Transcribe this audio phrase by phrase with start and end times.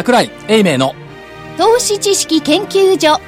[0.00, 0.94] 桜井英明の
[1.58, 3.20] 投資知識研究所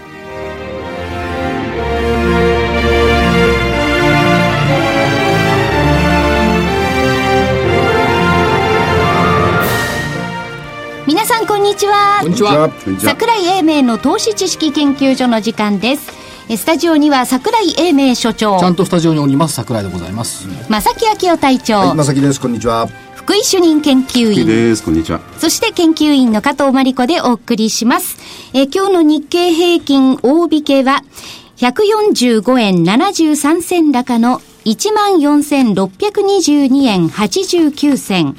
[11.07, 16.11] 皆さんこんにちはこんにちは桜井英明の投資知識研究所の時間です
[16.49, 22.41] えスタジオには桜井英明所長ちゃんとスタジオにおります桜井でございます、正木昭夫隊長、はい、まさきです。
[22.41, 22.89] こんにちは。
[23.23, 24.83] 福井主任研究員です。
[24.83, 25.21] こんにちは。
[25.39, 28.19] そして研究員の加藤真理子でお送りします。
[28.53, 31.05] えー今日の日経平均大引けは、
[31.59, 38.35] 145円73銭高の14,622円89銭。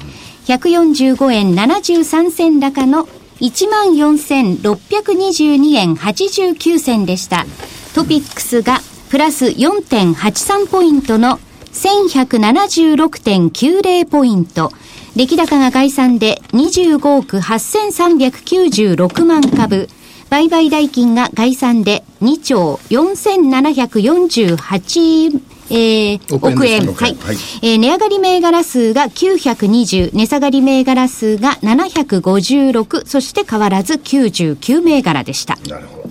[0.46, 3.08] 145円73銭高の
[3.40, 7.46] 14,622円89銭でした。
[7.94, 11.40] トピックスがプラス4.83ポイントの
[11.74, 14.72] 1176.90ポイント。
[15.16, 19.88] 出来高が概算で25億8396万株。
[20.30, 27.14] 売買代金が概算で2兆4748えー、億円はい。
[27.14, 35.56] はいえー値上がり銘柄数が920、値下がり銘柄数が756、そして変わらず99銘柄でした。
[35.68, 36.10] なるほど。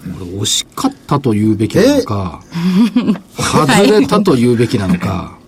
[0.00, 2.42] これ惜しかったと言うべきなのか
[3.36, 5.38] 外れたと言うべきなのか、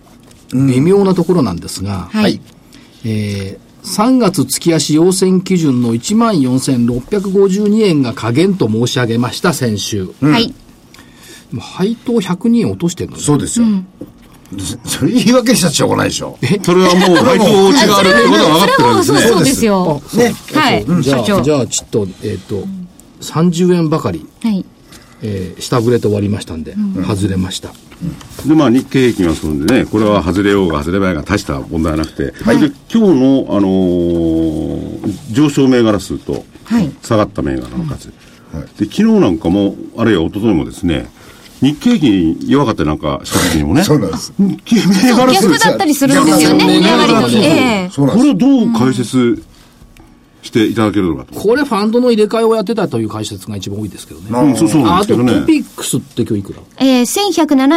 [0.53, 2.39] 微妙なところなんですが、はい。
[3.05, 10.05] えー3月月足要請基準の14,652円が下限と申し上げました、先週。
[10.21, 10.53] はい。
[11.51, 13.65] もう配当102円落としてるのねそうですよ。
[14.85, 16.37] それ言い訳したらしょうがないでしょ。
[16.63, 19.19] それはもう配当落ちがあるってことが分かってるんですね。
[19.19, 20.01] そうそうですよ。
[20.13, 20.33] ね。
[20.53, 20.85] はい。
[21.03, 21.41] じゃあ。
[21.41, 22.63] じゃあ、ちょっと、えっ、と、
[23.23, 24.65] 30円ばかり、はい。
[25.21, 26.75] えー下振れて終わりましたんで、
[27.07, 27.71] 外れました。
[28.45, 38.09] で、まあ日経平均はそうでね、これは外れようが外れまいが大した問題はなくて、で、今日の、あのー上昇銘柄数とはい、下がった銘柄の数。
[38.77, 41.09] で、昨日なんかも、あるいは一昨日もですね、
[41.61, 44.33] 日経平均弱かったりなんかした時にもね、 そうなんです。
[44.37, 44.55] 銘
[45.13, 47.21] 柄数逆だったりするんですよね、逆値上がりが。
[47.21, 48.11] そうえ。
[48.11, 49.41] これをどう解説
[50.43, 51.33] していただけるのかと。
[51.39, 54.27] これ、ファンドの入れ替えをやってたという解説が一番多いですけどね。
[54.29, 55.39] うん、そうそうなんああと、ですけどね。
[55.41, 56.59] トピックスって今日いくら？
[56.79, 57.05] えー、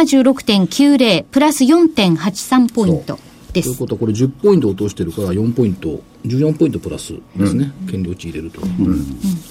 [0.05, 3.17] 1176.90プラス4.83ポイント
[3.53, 3.69] です。
[3.69, 7.71] ということは、これ10ポイント落としてるから4ポイント、14ポイントプラスですね。
[7.89, 8.61] 権利落ち入れると。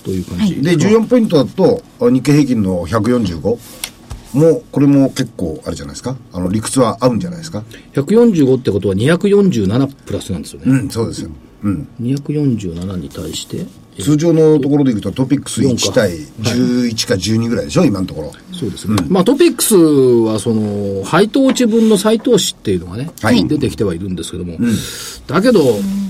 [0.05, 0.61] という感じ。
[0.63, 3.59] で、14ポイントだと、あ日経平均の145
[4.35, 6.15] もう、これも結構、あれじゃないですか？
[6.33, 10.67] あの、理屈は合うんじゃないですか？145ってことは247プラスなんですよね。
[10.67, 11.31] うん、そうですよ。
[11.67, 11.89] うん。
[12.03, 13.67] 247に対して、
[13.99, 16.11] え通常のところでいくとトピックス4 1か対
[16.43, 18.33] 11か12ぐらいでしょ、今のところ。
[18.53, 18.97] そうですね。
[19.09, 24.59] まあトピックスはその、配当落ち分の再投資っていうのがね、はい出てきてはいるんですけども、
[25.27, 25.61] だけど、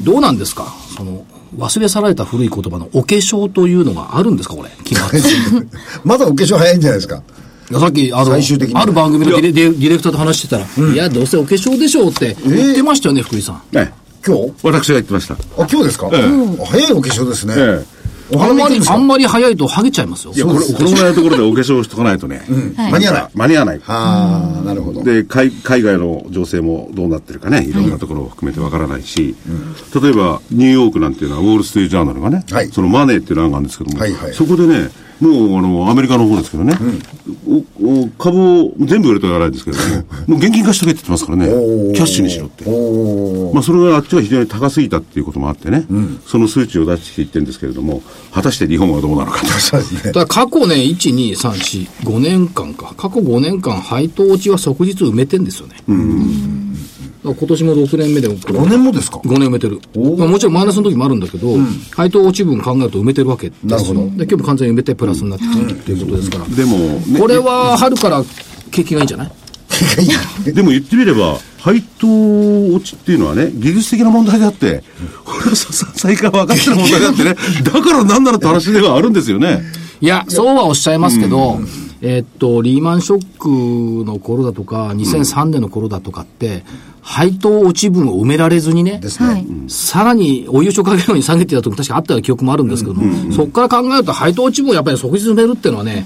[0.04, 0.74] どうなんですか？
[0.96, 1.24] その、
[1.56, 4.70] 忘れ去られた古い言葉のお化粧というのがあるんですかこれ？
[4.84, 5.00] 決
[6.04, 7.22] まだお化粧早いんじゃないですか。
[7.80, 13.62] さっき、あの、最終的にはある番組のディレディレクターと話してたら、いや、どうせお化粧でしょうって言ってましたよね、福井さん。
[13.74, 14.52] ええ今日？
[14.62, 15.34] 私が言ってました。
[15.34, 17.54] あ、今日ですか、あ早いお化粧ですね。
[17.56, 17.96] ええ。
[18.28, 20.32] おあんまりあんまり早いとハゲちゃいますよ。
[20.34, 22.42] いや、これ、このぐらいのところでお化粧しとかないとね、
[22.76, 23.30] 間に合わない。
[23.34, 23.80] 間に合わない。
[23.86, 25.04] ああ、なるほど。
[25.04, 29.36] で海、海外の情勢もどうなってるかね、いろんなところを含めてわからないし、
[29.94, 32.68] 例えば、ニューヨークなんていうのは、ウォール・ストリート・ジャーナルがね、はい。
[32.72, 34.34] そのマネーっていうのがあるんですけども、はいはい。
[34.34, 34.90] そこでね、
[35.20, 36.76] もう、あの、アメリカの方ですけどね、
[37.48, 39.96] おお株を全部売れとは言わないんですけれども、
[40.26, 41.46] もう現金化しとけって言ってますからね、
[41.94, 42.64] キャッシュにしろって。
[43.54, 45.86] まあ、それがあっちは非常に高すぎたっていうこともあってね、
[46.26, 49.46] その数値を出していってるんですけれども、果たして日本はどうなのかと。
[49.46, 50.12] そうですね。
[50.12, 52.94] だから過去ね、1、2、3、4、5年間か。
[52.96, 55.76] 過去5年間、配当落ちは即日埋めてんですよね。
[55.76, 55.96] だから
[57.34, 59.80] 今年も6年目でもこれ5年もですか？5年埋めてる。
[60.18, 61.56] まあ、もちろんマイナスの時もあるんだけど、
[61.94, 63.50] 配当落ち分考えると埋めてるわけ。
[63.50, 63.70] ですよ。
[63.70, 64.00] なるほど。
[64.00, 65.70] で、今日も完全に埋めてプラスになってきてる。
[65.70, 66.44] っていうことですから。
[66.46, 68.22] でも、ねこれは春から
[68.70, 69.32] 景気がいいんじゃない？
[70.52, 72.06] でも言ってみれば、配当
[72.74, 74.82] 落ちっていうのはね、技術的な問題であって、
[75.24, 77.34] これはささ最下分かってる問題であってね、
[77.64, 79.62] だからなんならって話ではあるんですよね。
[80.00, 81.58] いや、そうはおっしゃいますけど、
[82.02, 86.64] えーっと、リーマンショックの頃だとか、2003年の頃だとかって、
[87.08, 89.00] 配当落ち分を埋められずにね、ね。
[89.18, 89.46] はい。
[89.68, 96.04] さらにお優勝かけるように下げてたとこ確かあったような記憶もあるんですけども、そこから考えると配当落ち分をやっぱり即日埋めるっていうのはね、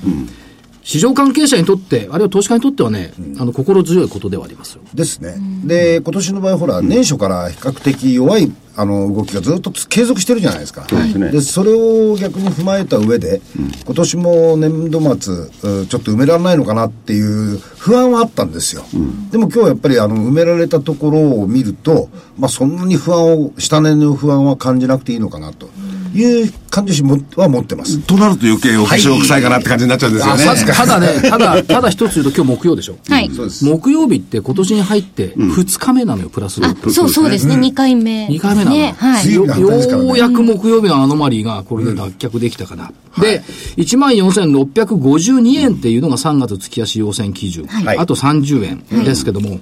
[0.82, 4.82] 市場関係者にとって、あるいは投資家にとってはね、あの、心強いことではありますよ。
[4.92, 5.36] ですね。
[5.64, 10.86] で、今年の場合、ほら、年初から比較的弱い、あの、動きがずっとつ継続してるじゃないですか。
[11.30, 13.42] でそれを逆に踏まえた上で、
[13.84, 15.34] 今年も年度末、
[15.82, 18.84] うちょっと埋められないのかなっていう不安はあったんですよ。
[19.30, 25.68] でも今日はやっぱり、あの、埋められたところを見ると、まあ、そんなに不安を、下値の不安は感じなくていいのかなと。
[26.14, 27.98] いう感じもは持ってます。
[28.00, 30.44] となると余計お化粧臭いかなって感じになっちゃうんですよね。
[30.44, 32.96] ただただね、 ただ、ただ一つ言うと今日木曜でしょ。
[33.08, 33.30] はい。
[33.34, 33.64] そうです。
[33.64, 36.60] 木曜日って今年に入って2日目なのよ、プラス。
[36.64, 38.26] あ、そうそうですね、2回目。
[38.28, 39.34] 2回目なの、ね、はい。
[39.34, 42.92] ようやく木曜日のアノマリーがこれで脱却できたかな。
[43.20, 43.42] で、
[43.76, 47.66] 14,652円っていうのが3月月足要請基準。
[47.66, 49.60] はいあと30円ですけども、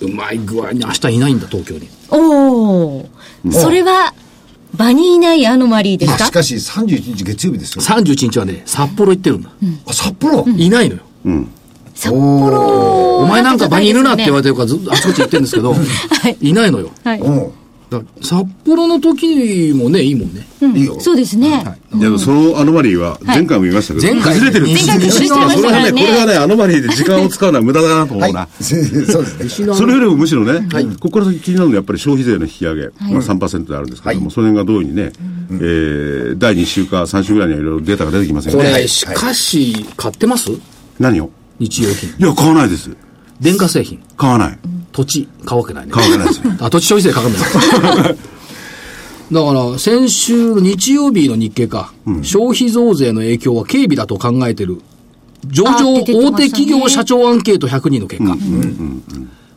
[0.00, 1.88] うまい具合に明日いないんだ、東京に。
[2.08, 3.52] おー。
[3.52, 4.14] それは、
[4.74, 6.18] 場にいないアノマリーですか？
[6.18, 7.82] まあしかし31日月曜日ですよ。
[7.82, 9.50] 31日はね、札幌行ってるんだ。
[9.86, 11.02] あ、札幌、いないのよ。
[11.94, 13.18] 札幌。
[13.20, 15.74] お前なんか場にいるなって言われてるからずっとあちこち言ってるんですけど、
[16.40, 16.90] いないのよ。
[17.04, 17.20] はい。
[18.22, 20.46] 札幌の時もね、いいもんね。
[20.76, 21.00] いいよ。
[21.00, 21.64] そうですね。
[21.92, 28.48] いや、そのアノマリーは前回も言いましたけど、前回崩れてる前回崩れてましたからねそれがね、これがね、アノマリーで時間を使うのは無駄だなと思うな。
[28.60, 29.74] そうですね。
[29.74, 30.68] それよりもむしろね、
[31.00, 35.12] ここから先気になるのはやっぱり消費税の引き上げ、まあ3%であるんですけども、その辺がどういうふうにね、
[35.52, 38.70] えー第2週か3週ぐらいにはいろいろデータが出てきますよね。
[38.70, 40.48] これ、しかし、買ってます？
[40.98, 41.30] 何を？
[41.58, 42.08] 日用品。
[42.10, 42.90] いや、買わないです。
[43.40, 44.00] 電化製品。
[44.16, 44.58] 買わない。
[44.92, 45.92] 土地、買うわけないね。
[45.92, 46.52] 買うわけないですよ。
[46.60, 48.16] あ、土地消費税かかんない。
[49.32, 51.92] だから、先週の日曜日の日経か、
[52.22, 54.80] 消費増税の影響は軽微だと考えてる。
[55.46, 58.36] 上場大手企業社長アンケート100人の結果。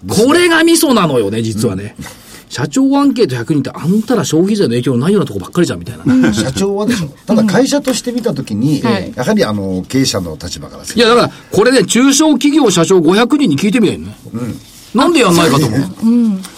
[0.07, 1.95] これがミソなのよね、実はね。
[2.49, 6.31] 社長アンケート100人ってあんたら消費税の影響のないようなとこばっかりじゃんみたいな。
[6.31, 7.07] 社長はでしょ。
[7.25, 14.15] ただ会社として見たときに、はいやはりあの、経営者の立場からいや、だから、これね、中小企業社長500人に聞いてみないのね。
[14.93, 15.79] なんでやんないかと思う。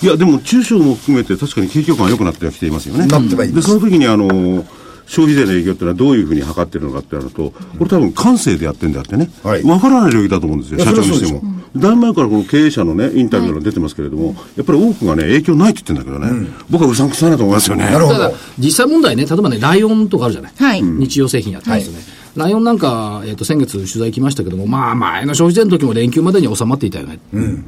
[0.02, 3.08] いや、でも中小も含めて確かに景況感は良くなってはきていますよね。
[3.08, 4.66] なってはいまですその時にあの、
[5.08, 11.42] 消費税の影響っていうのはどういうふうに測ってるのかっていうのと、これ多分感性でやってんであってね、はいわからない領域だと思うんですよ、社長にしても。
[11.76, 17.86] だいぶ前からこの経営者のね、インタビューが出てますけれども、やっぱり多くがね、影響ないって言ってるんだけどね、僕はうさんくさいなと思いますよね。
[17.86, 20.54] なるほただど。、実際問題ね、例えばね、ライオンとかあるじゃない。
[20.56, 22.00] はい日用製品やってますよね。
[22.36, 27.20] ライオンなんか、えっ、と、先月取材来ましたけども、まあ、前の消費税の時も連休までに収まっていたよね。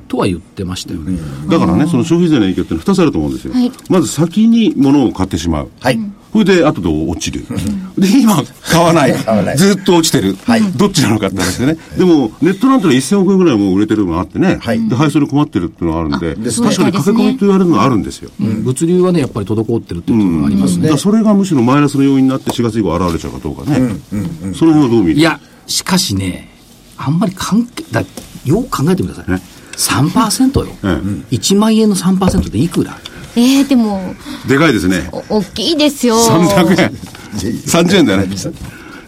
[0.08, 1.18] とは言ってましたよね。
[1.50, 3.54] だからね、その消費税の影響っていうのは2つあると思うんですよ。
[3.54, 5.70] はいまず先に物を買ってしまう。
[5.80, 6.00] はい。
[6.32, 7.46] それで後で落ちる。
[7.98, 9.14] で、今、買わない。
[9.58, 10.36] ずっと落ちてる。
[10.76, 11.78] どっちなのかって話でね。
[11.98, 14.60] でも、ネットなんてのは1000億円ぐらいもう売れてるのがあってね。
[14.62, 18.30] はいで、配送に困ってるっていうのがあるんで、です確かに駆け込みと言われるのはあるんですよ。
[18.40, 20.84] 物流はね、やっぱり滞ってるっていうところがありますね。
[20.84, 23.96] だからそれがむしろマイナスの要因になって4月以降現れちゃうかどうかね。
[24.54, 25.20] その辺はどう見る？
[25.20, 26.50] いや、しかしね、
[26.98, 28.04] あんまり関係、だ
[28.46, 29.32] よく考えてください。
[29.32, 29.42] ね
[29.78, 30.68] 3%よ。
[30.84, 30.88] え
[31.36, 32.98] 1万円の3%っていくら？
[33.38, 34.16] えー、でも、
[34.48, 35.10] でかいですね。
[35.30, 36.16] お大きいですよ。
[36.18, 36.90] 300円。
[37.34, 38.28] 30円だよね。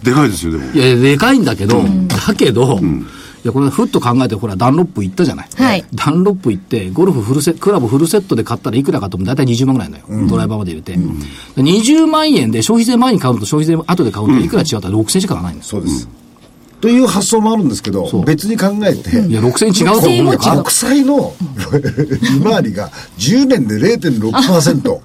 [0.04, 0.72] でかいですよ、でも。
[0.72, 5.48] いや、でかいんだけど、だけど、いや、これふっと考えて、ほら、ダンロップ行ったじゃない？
[5.56, 9.26] はいダンロップ行って、ゴルフフルセクラブフルセットで買ったらいくらかと思う？
[9.28, 10.28] と大体20万ぐらいなんだよ。
[10.28, 10.96] ドライバーまで入れて。
[11.56, 15.82] 20万円で消費税前に買うのと消費税後で買うのといくら違ったら6000円しか買わないんですよ。
[15.82, 16.08] そうです。
[16.82, 20.40] という発想もあるんんですけど、別に考えて、いや、6000円違うと思うよ。
[20.40, 21.34] 国債の
[22.40, 25.00] 利回りが10年で0.6%、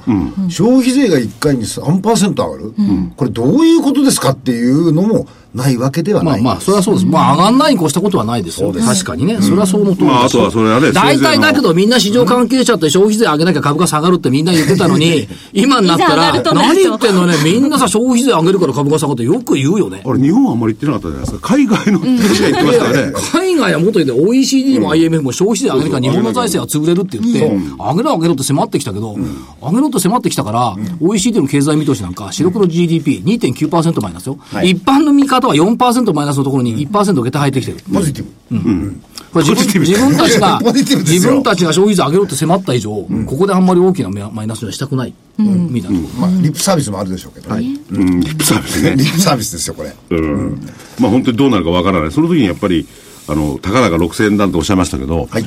[0.49, 2.75] 消費税が1回に3%上がる、
[3.17, 6.43] これどういうことですかっていうのもないわけではない。
[6.43, 7.07] まあまあ、それはそうです。
[7.07, 8.73] まあ、上がんないに越したことはないですよ。
[8.73, 9.41] 確かにね。
[9.41, 10.15] それはそう思うと思う。
[10.15, 16.43] まああとはそれはね大体だけど、みんな市場関係者って消費税上げなきゃ株価下がるってみんな言ってたのに、 今になったら何
[16.75, 20.03] と言ってんのね、みんなさ、消費税上げるから株価下がるってよく言うよね。
[20.05, 21.49] あれ、日本はあんまり言ってなかったじゃないですか。
[21.55, 23.13] 海外の人しか言ってましたよね。
[23.33, 27.41] 海外はもっと言って OECD も IMF も消費税上げなきゃ日本の財政は潰れるって言って、
[27.79, 29.17] 上げろ上げろって迫ってきたけど、
[29.63, 34.39] 上げろって迫ってきたから、OECD の経済見通しなんか、白黒 GDP2.9% マイナスよ。
[34.63, 37.79] 一般の見方は4%マイナスのところに1%下駄入ってきてる。
[37.93, 39.01] ポジティブ。
[39.33, 42.91] これ自分自分たちが 自分たちが消費税上げろって迫った以上、
[43.27, 46.29] ここであんまり大きなマイナスにはしたくない、みたいなところ。
[46.29, 48.95] まあ、リップサービスもあるでしょうけど、ねうん、リップサービスね。
[48.97, 49.93] リップサービスですよ、これ。
[50.11, 50.61] うん。
[51.01, 52.13] まあ本当にどうなるかわからない。
[52.13, 52.87] その時にやっぱり、
[53.27, 55.47] あの、たかだか6000円だとおっしゃいましたけど、はい。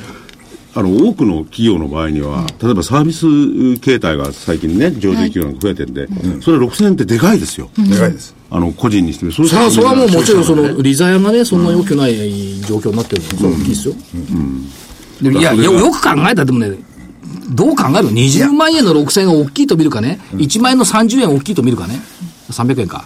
[0.78, 6.06] あの、多くの企業の場合には、例えばサービス形態が最近ね、上場企業なんか増えてるんで、
[6.40, 7.68] それ6000円ってでかいですよ。
[7.76, 8.32] でかいです。
[8.48, 9.36] あの、個人にしてみる。
[9.36, 13.94] それそれはそれはもうもちろんそのリザヤがね、そんな良くない状況になってるのは、それは大きいですよ。
[15.20, 16.70] でもいやよ、よく考えたら、でもね、
[17.50, 22.00] どう考える ?20 万円の6000円が大きいと見るかね、1万円の30円大きいと見るかね、
[22.50, 23.04] 300円か。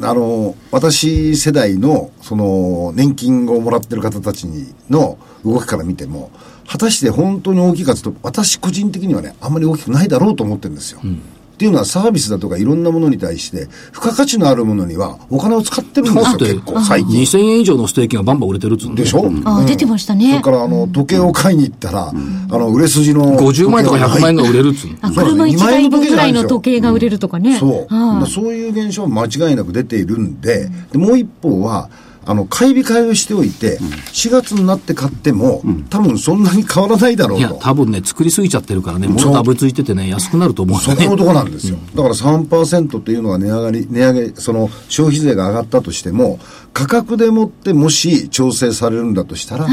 [0.00, 4.46] あの、私世代の、その、年金をもらってる方たち
[4.88, 6.30] の動きから見ても、
[6.70, 11.00] 果たして本当に大きいかというと、私個人的にはね、あんまり大きくないだろうと思ってるんですよ。
[11.02, 17.20] っていうのはサービスだとかいろんなものに対して、付加価値のあるものにはお金を使ってるんですよ、だって結構、最近。
[17.22, 19.30] 2000円以上のステーキがバンバン売れてるっつうんでしょ？
[19.44, 20.50] あ、出てましたそれねか。
[20.52, 22.12] ら、あの、時計を買いに行ったら、あ
[22.58, 23.36] の、売れ筋の。
[23.36, 24.96] 50万円とか100万円が売れるっつうの。
[25.02, 27.58] あ、そう車1二万円の台分ぐらいの時計が売れるとかね。
[27.58, 27.94] そう。
[27.94, 31.90] はいそういう現象は間違いなく出ているんで、でもう一方は、
[32.30, 33.80] あの、買い控えをしておいて、
[34.12, 37.56] 4月になって買っても、多分そんなに変わらないだろういや、と。
[37.56, 40.80] 多分ね、作りすぎちゃってるからね、物ダブついててね、安くなると思うね。
[40.80, 41.78] そこのとこなんですよ。
[41.96, 46.38] だから3%というのは値上がり、値上げ、その消費税が上がったとしても、
[46.72, 49.66] 価格でもってもし調整されるんだとしたら、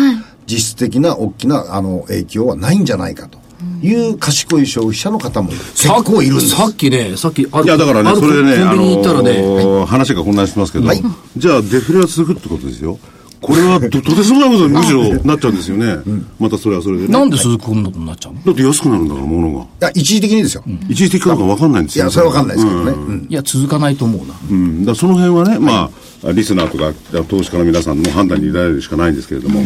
[0.47, 3.37] 実質的な大きなあの影響はないんじゃないかと
[3.81, 6.55] いう賢い消費者の方も結構いるんです。
[6.55, 11.01] さっきね、さっきあるいや、だからね、それでね、コンビニに行ったらね、あのー話が混乱してますけど、はい
[11.37, 12.99] じゃあデフレは続くってことですよ。
[13.39, 15.97] これはととてつもないことにむしろなっちゃうんですよね。
[16.39, 17.09] またそれはそれでね。
[17.13, 18.41] なんで鈴木君のとなっちゃうの？
[18.43, 19.63] だって安くなるんだから、物が。
[19.63, 20.63] いや、一時的にですよ。
[20.89, 22.05] 一時的かどうか分かんないんですよ。
[22.05, 22.91] いや、それはわかんないですけどね。
[22.91, 24.33] うんいや、続かないと思うな。
[24.49, 25.89] うん、だその辺はね、まあ、
[26.33, 29.61] リスナーとか投資家の皆さんの判断に委ねるしかないんですけれども、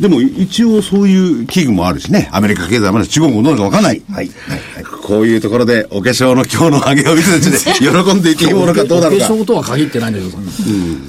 [0.00, 4.02] でも一応そういう危惧もあるしね、アメリカ経済はまだ中国もどうなるか分かんない。
[4.10, 4.26] はい。
[4.26, 4.58] はい。
[4.74, 4.84] はい。
[4.84, 9.24] こういうところでお化粧の今日の上げを見てて喜んでいていいものかどうなるか。
[9.26, 10.38] お化粧とは限ってないんだけどさ、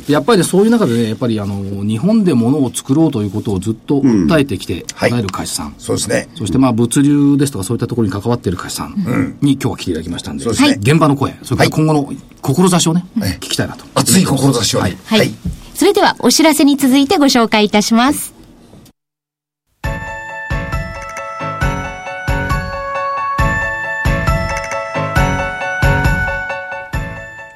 [0.07, 5.75] やっぱりね、そういう中でね、やっぱりあの、日本で物を作ろうということをずっと訴えてきて、はいられる会社さん。
[5.77, 6.27] そうですね。
[6.35, 13.85] そしてまあ物流ですとかそういったところに関わっている会社さんに今日は来ていただきましたんで、そうですね現場の声、それから今後の志をね、はい聞きたいなと。
[13.95, 14.97] 熱い志をね。
[15.05, 15.31] はい。
[15.73, 18.33] それではお知らせに続いてご紹介いたします。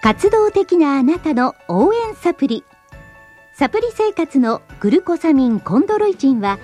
[0.01, 2.63] 活動的なあなたの応援サプリ。
[3.53, 6.59] サプリ生活のグルコサミンコンドロイチンは、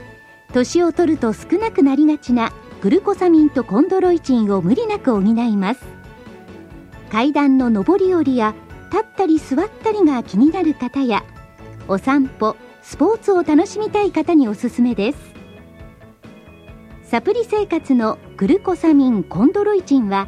[0.54, 5.82] 年を取ると少なくなりがちなグルコサミンとコンドロイチンを無理なく補います。
[7.12, 8.56] 階段の上り下りや
[8.94, 11.24] 立ったり座ったりが気になる方や
[11.88, 15.18] お散歩スポーツを楽しみたい方におすすめです。
[17.02, 20.28] サプリ生活のグルコサミンコンドロイチンは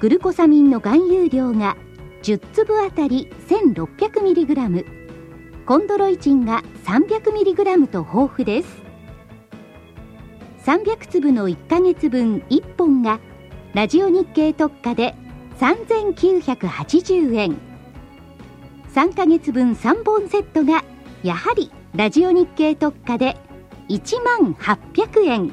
[0.00, 1.76] グルコサミンの含有量が
[2.24, 4.84] 10粒あたり 1600mg
[5.64, 8.82] コンドロイチンが 300mg と豊富です。
[10.66, 13.20] 300粒の1ヶ月分1本が
[13.74, 15.14] ラジオ日経特価で
[15.60, 17.71] 3980円。
[18.94, 20.84] 3ヶ月分3本セットが
[21.22, 23.38] やはりラジオ日経特価で
[23.88, 25.52] 1万800円。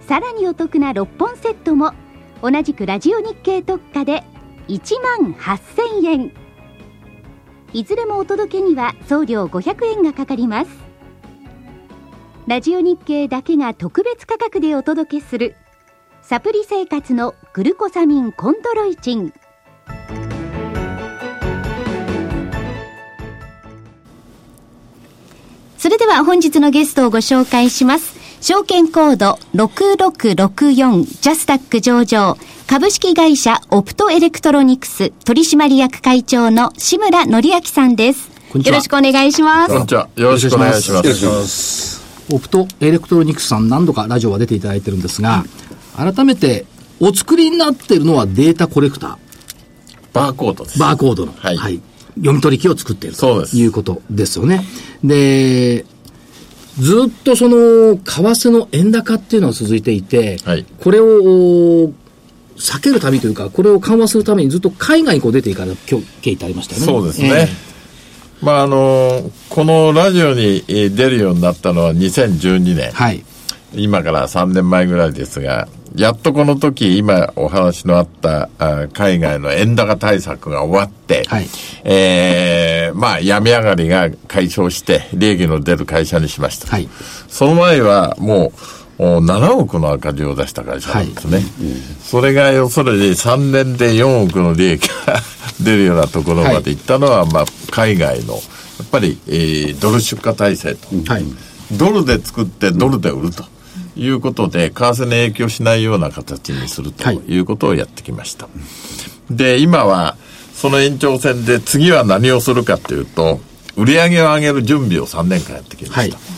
[0.00, 1.92] さらにお得な6本セットも
[2.42, 4.22] 同じくラジオ日経特価で
[4.68, 6.32] 1万8000円。
[7.74, 10.70] いずれもお届けには送料500円がかかります。
[12.46, 15.56] ラジオ日経だけが特別価格でお届けする
[16.22, 19.34] サプリ生活のグルコサミンコンドロイチン。
[25.84, 28.16] それでは本日のゲストをご紹介します。
[28.40, 32.38] 証券コード6664ジャスタック上場。
[32.66, 38.30] 株式会社オプトエレクトロニクス取締役会長の志村則明さんです。
[38.50, 38.76] こんにちは。
[38.76, 39.72] よろしくお願いします。
[39.74, 40.08] こんにちは。
[40.16, 41.02] よろしくお願いしま
[41.44, 42.02] す。
[42.32, 45.44] オプトエレクトロニクスさん何度かラジオは出ていただいてるんですが、
[45.94, 46.64] 改めて
[46.98, 49.16] お作りになってるのはデータコレクター。
[50.14, 50.78] バーコードです。
[50.78, 51.82] バーコードの、はい
[52.16, 54.64] 読み取り機を作っているということですよね。
[55.02, 55.84] で、
[56.78, 61.92] ずっとその、為替の円高っていうのは続いていて、はいこれを
[62.56, 66.00] 避けるためというか、これを緩和するためにずっと海外にこう出ていかなきゃっ
[66.36, 66.86] てありましたよね。
[66.86, 67.48] そうですね。
[68.40, 72.92] まあ、あの、このラジオにえー出るようになったのは2012年。
[72.92, 73.24] はい。
[73.76, 81.46] 今から3年前ぐらいですが、やっとこの時、今お話のあったあ海外の円高対策が終わって、はい
[81.84, 86.66] えーまあ、病み上がりが解消して、利益の出る会社にしました。
[86.66, 86.88] はい。
[87.28, 88.52] その前はも
[88.98, 91.42] う、お7億の赤字を出した会社なんですね。
[92.02, 95.20] それが要するに3年で4億の利益が
[95.60, 98.40] 出るようなところまでいったのは、まあ、海外の、や
[98.84, 100.88] っぱり、えードル出荷体制と。
[101.12, 101.24] はい。
[101.72, 103.44] ドルで作ってドルで売ると
[103.96, 108.48] いうことで、為替に影響しないような形にするとはいいうことをやってきました。
[109.30, 110.16] で、今は、
[110.54, 113.40] その延長線で次は何をするかというと、
[113.76, 116.16] 売り上げを上げる準備を3年間やってきました。
[116.16, 116.34] はい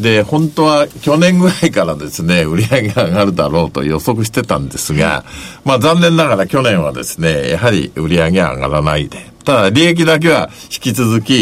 [0.00, 5.24] で、本当は去年ぐらいからですね、売り上げが上がるだろうと予測してたんですが、
[5.64, 11.38] まあ残念ながら去年はですね、やはり売り上げは上がらないで、ただ利益だけは引き続き、え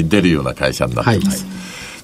[0.00, 1.46] ー出るような会社になっています。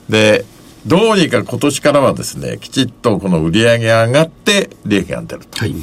[0.09, 0.45] で、
[0.87, 5.59] どうにか今年からはですね、きちっとこの売り上げが上がって利益が出ると。
[5.59, 5.75] はい。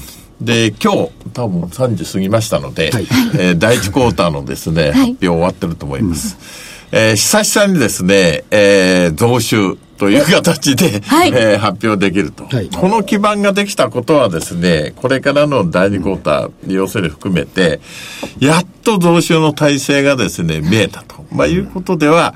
[0.41, 6.37] で、今日、多分3時過ぎましたので、はいえー第1クォーターのですね、発表終わってると思います。
[6.91, 17.79] えー久々にですね、えー増収という形で、はいえー発表できると、はいこの基盤ができたことはですね、これからの第2クォーター、要するに含めて、
[18.39, 21.25] やっと増収の体制がですね、見えたと。
[21.31, 22.35] まあ、いうことでは、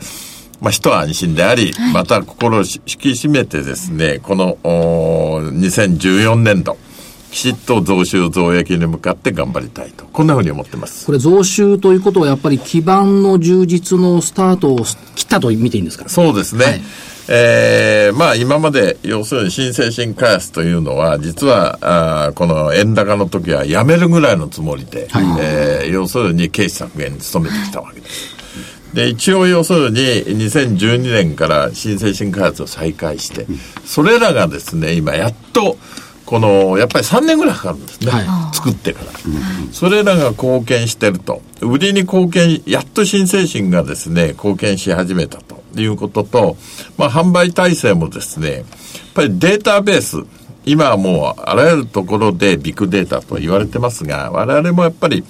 [0.61, 6.77] まあ、一安心であり、また心を引き締めてですね、この、おー2014年度、
[7.31, 10.05] きちっと増収増益に向かって頑張りたいと。
[10.05, 11.05] こんなふうに思ってます。
[11.05, 14.79] これ増収ということはやっぱり基盤の充実のスタートを
[15.15, 16.09] 切ったと見ていいんですか？
[16.09, 16.65] そうですね。
[16.65, 16.81] はい
[17.31, 25.07] えーまあ今まで要するに新生新開発というのは実はあーこの円高の時はやめるぐらいのつもりで、
[25.39, 28.38] えー要するに経費削減に努めてきたわけです。
[28.93, 33.45] で、一応要するに2012年から新生新開発を再開して、
[33.85, 35.77] それらがですね、今やっと
[36.29, 38.11] この、やっぱり3年ぐらいかかるんですね。
[38.11, 39.11] は作ってから。
[39.71, 41.41] それらが貢献してると。
[41.61, 46.55] 売りに貢献、やっと新精神がですね、貢献し始めたということと、
[46.99, 48.63] まあ販売体制もですね、やっ
[49.15, 50.17] ぱりデータベース、
[50.65, 55.23] 今はもうあらゆるところでビッグデータと言われてますが、我々もやっぱり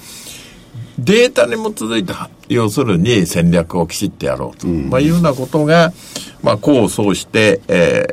[1.03, 4.67] データに基づいた、要するに戦略をきちっとやろうと。
[4.67, 5.93] まあいうようなことが、
[6.43, 8.05] まあ、功を奏して、え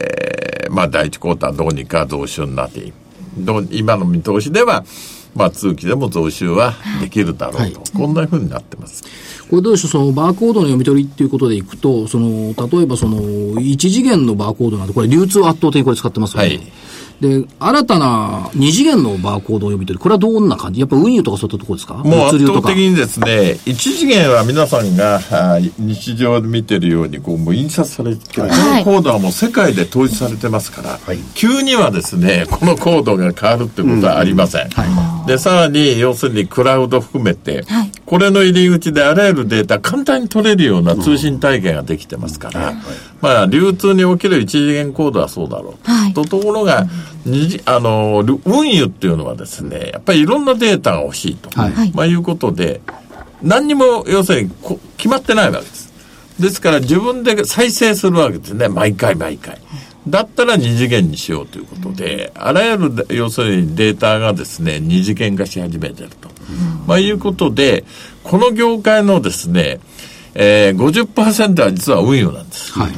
[0.68, 2.92] ー、まあ、第一クォーターどうにか増収になってい
[3.70, 4.84] 今の見通しでは、
[5.34, 7.60] まあ、通期でも増収はできるだろうと。
[7.60, 9.04] はいこんなふうになってます。
[9.48, 16.48] これどうでしょう、そのバーコードの読み取りっていうことでいくと、その、例えばその、一次元のバーコードなんて、これ流通を圧倒的にこれ使ってますよね。
[16.48, 16.72] はい
[17.20, 20.80] で、新たな二次元のバーコードを読み取り、これはどんな感じ？
[20.80, 21.94] やっぱ運輸とかそういったところですか？
[21.94, 22.76] もう圧倒的。
[22.76, 25.20] にですね、一次元は皆さんが
[25.78, 28.48] 日常で見てるように、こう、もう印刷されて、この
[28.84, 30.98] コードはもう世界で統一されてますから、
[31.34, 34.68] 急にはですね、このコードが変わるってことはありません。
[35.26, 42.72] で、さらに、要するにクラウド含めて、はいこれの入り口であらゆるデータ簡単に取れるような通信体系ができてますから、
[43.20, 45.90] まあ、流通における一次元コードはそうだろうと。
[45.90, 46.86] はいとところが、
[47.24, 51.50] 二次あの、ル運輸っていうのはですね、やっぱりいろんなデータが欲しいと。
[51.60, 52.80] はいはいまあいうことで、
[53.42, 55.92] 何にも要するにこ決まってないわけです。
[56.38, 58.68] ですから自分で再生するわけですね。
[58.68, 59.58] 毎回毎回。
[60.08, 66.28] だったら二次元にしようということで、あらゆる要するにデータがですね、二次元化し始めてると。
[66.86, 67.84] まあいうことで、
[68.22, 69.80] この業界のですね、
[70.34, 72.72] えー、50%は実は運輸なんです。
[72.72, 72.92] はい。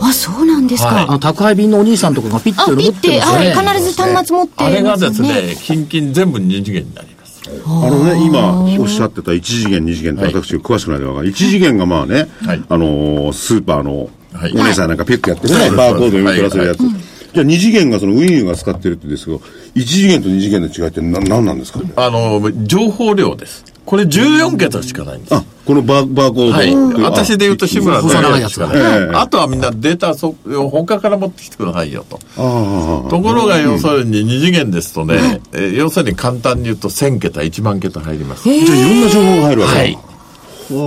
[0.00, 1.06] あ、そうなんですか。
[1.06, 3.20] はい宅配便のお兄さんとかがピッあ、て持っピッて、ね。
[3.20, 7.40] はい、必ず端末持ってあれがですね、近々全部二次元になります。
[7.64, 11.28] あのね、今おっしゃってた一次元、二次元ってはい私詳しくないでわかる。
[11.28, 16.86] 一次元がまあね、はいあのースーパーのはいお姉さんなんかピックやってるね、はいバーコード読み取らせるやつは。
[17.32, 19.40] じゃあ二次元がその運輸が使ってるってですけど、
[19.76, 21.80] 一次元と二次元の違いって何何なんですか？
[21.94, 23.64] あの、情報量です。
[23.86, 25.34] これ14桁しかないんです。
[25.34, 26.52] あ、このバーバーコード。
[26.52, 26.74] はい。
[27.04, 32.18] あ私で言うと志村細長いやつがさんしかないええあとはみんなデータそ、他から持ってきてくださいよと。
[32.36, 38.42] ああところが要するに二次元ですとね、えー要するに簡単に言うと1000桁、1万桁入ります。
[38.42, 39.98] じゃあいろんな情報が入るわけだはい。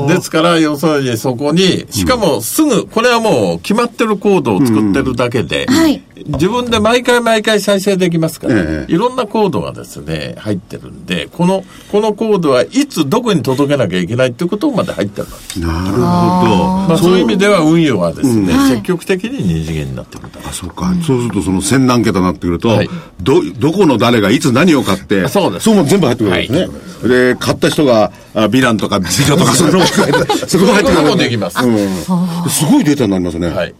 [0.07, 6.01] ですから、要するにそこに、しかもすぐ、これはもう決まってるコードを作ってるだけで、はい。
[6.25, 8.91] 自分で毎回毎回再生できますから、ええ。
[8.91, 15.59] いろんなコードがですね、入ってるんで、この、このコードはいつどこに届けなきゃいけないっていうことまで入ってるわけです。
[15.59, 15.97] なるほど。
[15.97, 17.17] まあ、そう。
[17.17, 18.71] いう意味では運輸はですね、はい。
[18.71, 20.93] 積極的に二次元になってくるあ、そうか。
[21.05, 22.89] そうすると、その千何桁になってくると、はい。
[23.21, 25.65] ど、どこの誰がいつ何を買って、そうです。
[25.65, 27.13] そうも全部入ってくるわけですね。
[27.33, 32.49] で、買った人が、あヴィランとか美女とか、 も含めて、そこも入ってできますうん。
[32.49, 33.47] すごいデータになりますね。
[33.47, 33.73] はい。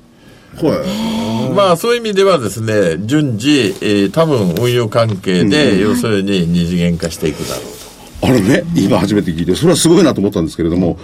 [0.61, 1.53] はい。
[1.53, 7.63] まあそういう意味ではですね、順次、えー多分運輸関係で、要するに二次元化していくだろう
[8.21, 8.27] と。
[8.27, 10.97] あのね、今初めて聞いて、それはすごいなと思ったんですけれども、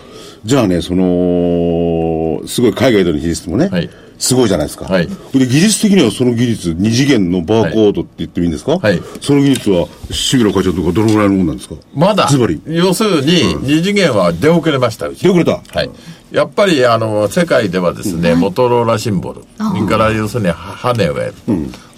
[0.46, 3.90] じゃあね、その、すごい海外での技術もね、はい
[4.20, 4.86] すごいじゃないですか。
[4.86, 5.08] はい。
[5.08, 8.78] で、技術的にはその技術、二次元のバーコードって言ってもいいんですか？
[8.78, 9.02] はい。
[9.22, 11.76] その技術は、志村会長とかどのぐらいのもんなんですか？
[11.96, 15.62] まだズバリ。、要するに二次元は出遅れました、うち出遅れた。
[15.74, 15.90] はい。
[16.32, 21.34] やっぱり、あの、世界ではですね、モトローラシンボル、それから要するにハネウェル、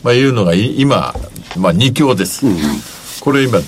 [0.04, 1.14] まあいうのがい今、
[1.58, 2.46] まあ二強です。
[3.20, 3.60] これ今、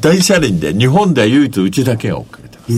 [0.00, 2.70] 大車輪で、日本では唯一うちだけが追っかけてます。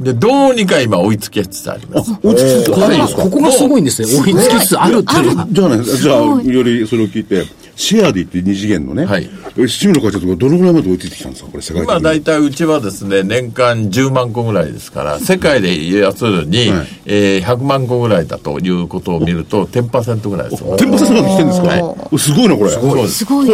[0.00, 2.10] で、どうにか今追いつきつつあります。
[2.22, 2.72] 落ち着く。
[2.72, 4.08] これがここがすごいんですね。
[4.08, 5.46] 追いつきつつあるっていうのは。
[5.50, 7.44] じゃあね、じゃあ、よりそれを聞いて、
[7.76, 9.28] シェアで言って二次元のね、はい
[9.66, 11.50] 志村会長とかどのぐらいまで追いついてきたんですか？
[11.50, 11.96] これ世界的に。
[11.96, 20.76] 今大体うちはですね、年間10万個ぐらいですから、世界で要するに、はいえー100万個ぐらいだということを見ると、10%ぐらいですよ。
[20.76, 22.70] テンパセまで来てるんですか、すごいな、これ。
[22.70, 23.14] すごそうです。
[23.18, 23.48] すごい。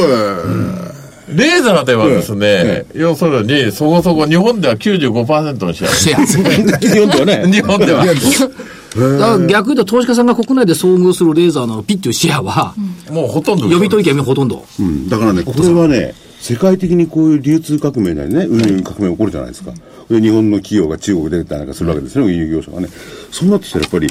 [1.35, 5.90] レーザーではですね、要するに、そこそこ日本では95%のシェア。
[5.90, 6.79] シェアですね。
[6.81, 7.53] 日本ではね。
[7.53, 8.05] 日本では。
[8.05, 12.75] だから逆に言うと投資家さんが国内で遭遇するレーザーのピッというシェアは、
[13.11, 13.64] もうほとんど。
[13.64, 14.64] 読み取り権ほとんど。
[14.81, 19.73] うん、だからね、これはね、世界的にこういう流通革命なりね、運輸革命起こるじゃないですか。
[20.09, 22.88] で、日本の企業が中国で出たりなんかするわけですね、運輸業者がね。
[23.31, 24.09] そうなってきたらやっぱり、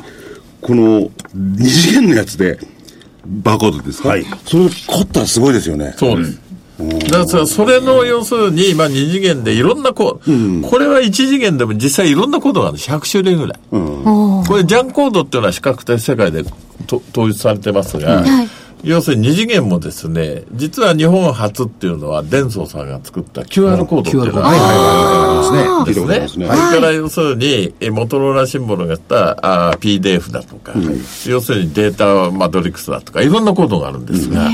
[0.62, 2.60] この二次元のやつで、
[3.26, 5.94] バーコードですか、はいそれを凝ったらすごいですよね。
[5.98, 6.49] そうです。
[6.80, 12.90] だからそれの要するに、まあ二次元でいろんなコード、これは一次元でも実際いろんなコードがあるんです。
[12.90, 13.60] 100種類ぐらい。
[13.70, 16.44] これジャンコードっていうのは比較的世界で
[16.88, 18.24] と統一されてますが、
[18.84, 26.20] 要するに二次元もですね、実は日本初っていうのは、デンソーさんが作った QR コードっていうのがあるんですね。
[26.20, 26.46] ですね。
[26.48, 30.74] それから要するに、えモトローラシンボルがやったあ PDF だとか、
[31.28, 34.50] 要するにデータマトリックスだとか、いろんなコードがあるんですが、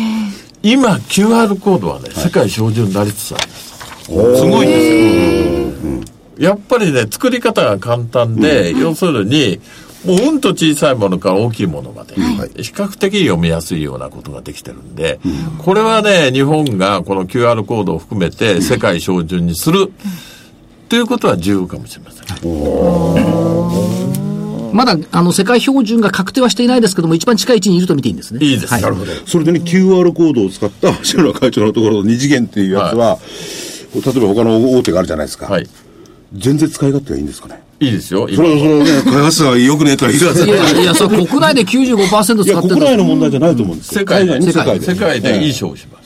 [0.66, 3.76] 今 QR コードはね、世界標準になりつつあります。
[4.08, 5.72] すごいんで
[6.40, 6.50] すよ。
[6.50, 9.60] やっぱりね、作り方が簡単で、要するに、
[10.08, 12.22] もううんと小さいものから大きいものまで、比
[12.72, 15.20] 較的読みやすいようなことができてるんで、
[15.60, 19.92] これはね、日本がこの QR コードを含めて世界標準にする、
[20.90, 22.26] ということは重要かもしれません。
[24.76, 28.40] まだ、あの、世界標準が確定はしていないですけども、一番近い位置にいると見ていいんですね。
[28.46, 28.74] いいです。
[28.74, 29.12] はいなるほど。
[29.26, 33.18] それでね、QR コードを使った 橋村会長のところの二次元っていうやつは、
[33.96, 35.46] 例えば他の大手があるじゃないですか。
[35.46, 35.68] はい。
[36.38, 37.62] 全然使い勝手がいいんですかね？
[37.80, 38.28] いいですよ。
[38.34, 44.00] それは、それはね、開発者がよくねえとは言いいやいや、それ国内で95%いや、使ってる国内の問題じゃないと思うんですよ。
[44.02, 46.06] 世界で、海世界で、いい勝負します。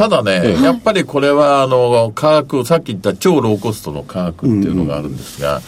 [0.00, 5.60] ただね、やっぱりこれは、あの、価格、さっき言った超ローコストの価格っていうのがあるんですが、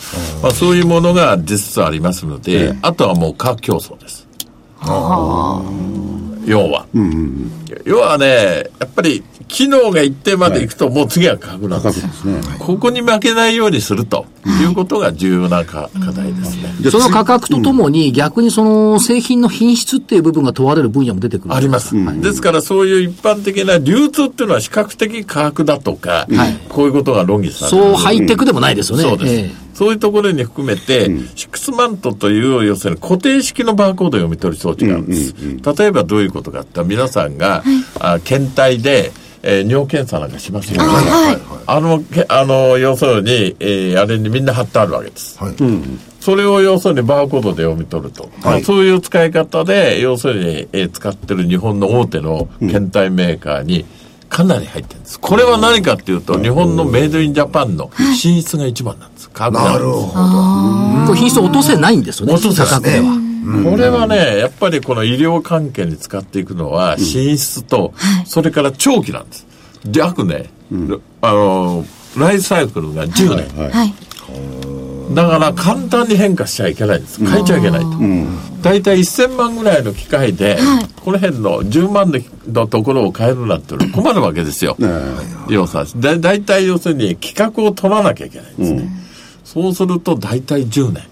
[0.43, 4.27] まあそういうものが実質ありますので、あとはもう価格競争です。
[6.45, 6.87] 要は。
[7.85, 10.69] 要はね、やっぱり機能が一定までい。
[10.69, 12.05] くと、もう次は価格なんです。
[12.59, 16.91] ここに負けないようにするということが重要なか課題ですね。
[16.91, 21.55] その価格とともに、逆にその製品の品質っていう部分が問われる分野も出てくる。
[21.55, 26.59] あります、ですからそういう一般的な流通っていうのは比較的価格だとか、はい。
[26.69, 27.83] こういうことが論議される。
[27.85, 29.03] そうハイテクでもないですよね。
[29.05, 35.35] そうです、ええそういうところに含めて、シックスマントという、要するに固定式のバーコード読み取り装置があるんです。
[35.79, 37.63] 例えばどういうことかって言ったら、皆さんが、
[38.01, 39.13] あ検体で、
[39.45, 40.89] えー尿検査なんかしますよね。
[41.67, 45.37] あの、けあの、要するに、えーあれにみんな貼ってあるわけです。
[45.43, 45.55] はい。
[46.21, 48.31] それを要するにバーコードで読み取ると。
[48.45, 53.85] まあそういう使い方で、要するに、えー使ってる日本の大手の検体メーカーに、
[54.33, 55.21] かなり入ってるんです。
[55.21, 59.31] これは何かっていうと、日本のメイドインジャパンの品質が一番なんです。
[59.35, 61.07] なるほど。
[61.07, 62.33] これ品質を落とせないんですよね。
[62.33, 63.03] 落とせない。
[63.65, 67.93] これはね、やっぱりこの医療関係に使っていくのは、品質と、
[68.25, 69.47] それから長期なんです。
[69.95, 70.49] 約ね、
[71.21, 71.85] あの、
[72.17, 73.71] ライフサイクルが10年。
[73.71, 73.95] はい。
[75.15, 77.25] だから簡単に変化しちゃいけないんです。
[77.25, 77.89] 変えちゃいけないと。
[78.63, 80.59] 大体1000万ぐらいの機械で、
[81.05, 82.13] この辺の10万
[82.49, 84.77] のところを変えるなんて困るわけですよ。
[85.49, 88.89] 要するにだ大体要するに企画を取らなきゃいけないんですね。
[89.45, 91.03] そうすると大体10年。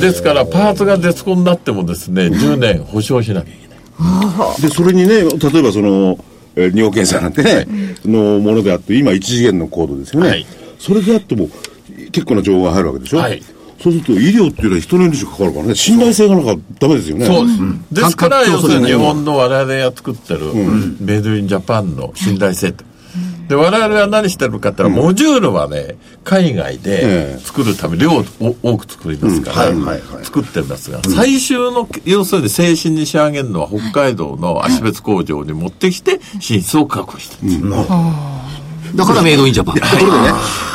[0.00, 4.62] ですからパーツが絶コンになってもですね、10年保証しなきゃいけない。
[4.62, 6.18] で、それにね、例えばその、
[6.54, 7.66] えー尿検査なんてね、
[8.04, 10.28] のものであって、今一次元のコードですよね。
[10.28, 10.46] はい
[10.78, 11.48] それであっても、
[12.12, 13.18] 結構な情報が入るわけでしょ？
[13.18, 13.42] はい。
[13.82, 17.26] そうすると、医療っていうのは人の命がかかるからね、信頼性がなんかダメですよね。
[17.26, 17.94] そうです。
[17.94, 20.40] ですから、感要するに日本の我々が作ってる、
[21.00, 22.84] メイドインジャパンの信頼性と。
[23.48, 27.40] で、我々は何してるかって言ったら、モジュールはね、海外でええ。
[27.42, 28.24] 作るため、量を
[28.62, 29.84] 多く作りますから、うん。
[29.84, 30.24] はいはいはい。
[30.24, 37.68] 作ってるんですが、最終の、要するに精神に仕上げるのは北海道の足別工場に持ってきて、品質を確保してるん。
[37.68, 37.82] です。
[38.94, 39.74] だからメイドインジャパン。
[39.76, 40.28] ところでね、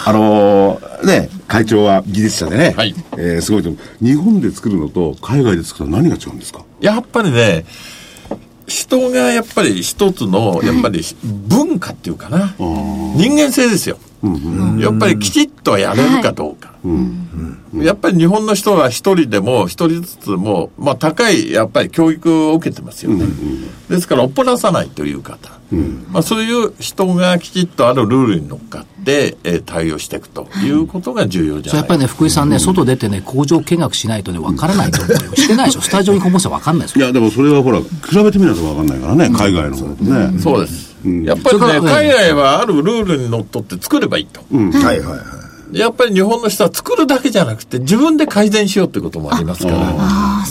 [0.05, 4.05] あのーね、会長は技術者でね、はいえーすごいと思う。
[4.05, 6.63] 日本で作るのと海外で作るのは何が違うんですか？
[6.79, 7.65] やっぱりね、
[8.67, 13.97] 人がやっぱり一つの、やっぱり文化っていうかな、人間性ですよ。
[14.79, 16.73] やっぱりきちっとやれるかどうか。
[17.75, 23.25] やっぱり日本の人は一人でも一人ずつも、まあ高いやっぱり教育を受けてますよね。
[23.89, 25.56] ですから、おっぽらさないという方。
[26.11, 35.35] まあそういう人がきちっとあるルールに乗っかって、えー対応していくということが重要じゃないそれやっぱりね、福井さんね、外出てね、工場見学しないとね、わからないと思うよ。
[35.35, 35.81] してないでしょ。
[35.81, 37.05] スタジオにこもしてわかんないですよ。
[37.05, 40.39] いや、でもそれはほら、比べてみないとわかんないからね、海外の方とね。
[40.39, 40.87] そうです。
[41.23, 44.41] やっぱりね海外はあるルールにのっとって作ればいいと。
[44.51, 45.77] はいはいはい。
[45.77, 49.77] やっぱり日本の人は作るだけじゃなくて、自分で改善しようってこともありますから、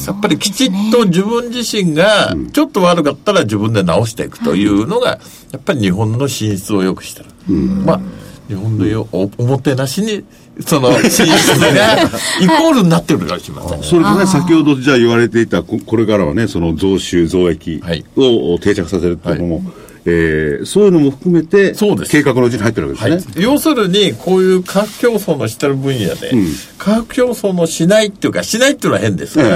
[0.07, 5.19] やっぱりきちっと自分自身が、ちょっと悪かったら自分で直していくというのが、
[5.53, 7.55] やっぱり日本の進出を良くしてる。
[7.85, 8.01] まあ、
[8.49, 10.25] 日本のよおおもてなしに、
[10.65, 12.03] その 進出が
[12.41, 13.87] イコールになってるかもしれませんね。
[13.87, 18.05] それとね、先ほどじゃあ言われていた、ここれからはね、その増収、増益はい。
[18.17, 19.63] を定着させるっていうのも、
[20.07, 26.33] えーそういうのも含めて、そうです計画のうちに入ってるわけはいですね。、要するに、こういう価格競争のしてる分野で、
[26.79, 29.49] 価格競争のしないっていうか、しないっていうのは変ですから、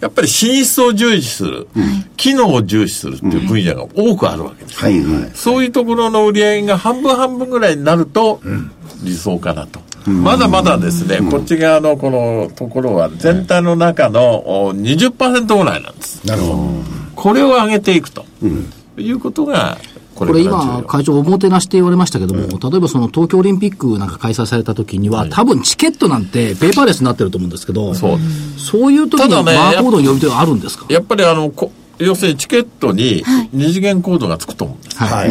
[0.00, 1.68] やっぱり進出を重視する、
[2.16, 4.78] 機能を重視するっていう分野が多くあるわけです。
[4.80, 5.30] はいはい。
[5.34, 8.40] そういうところの売り上げが半分半分ぐらいになると、
[9.02, 9.80] 理想かなと。
[10.06, 16.26] まだまだですね、こっち側のこのところは全体の中のお20%ぐらいなんです。
[16.26, 16.68] なるほど。
[17.14, 18.24] これを上げていくと、
[18.98, 19.78] いうことが、
[20.26, 28.18] ここれ今、会長、おもてなしって言われましたけども、例えばその東京オリンピックなんか開催された時には、多分チケットなんてペーパーレスになってると思うんですけど、そう。
[28.58, 30.86] そういう時にバーコードの読み取りはあるんですか？
[30.88, 34.96] やっぱりあの、こ要するにチケットに二次元コードがつくと思うんです。
[34.96, 35.28] はい。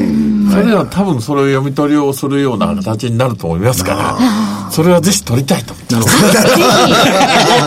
[0.51, 6.15] それでは多分それを読み取りをするような形になると思いますから、それはぜひ取りたいと思ってなるほど。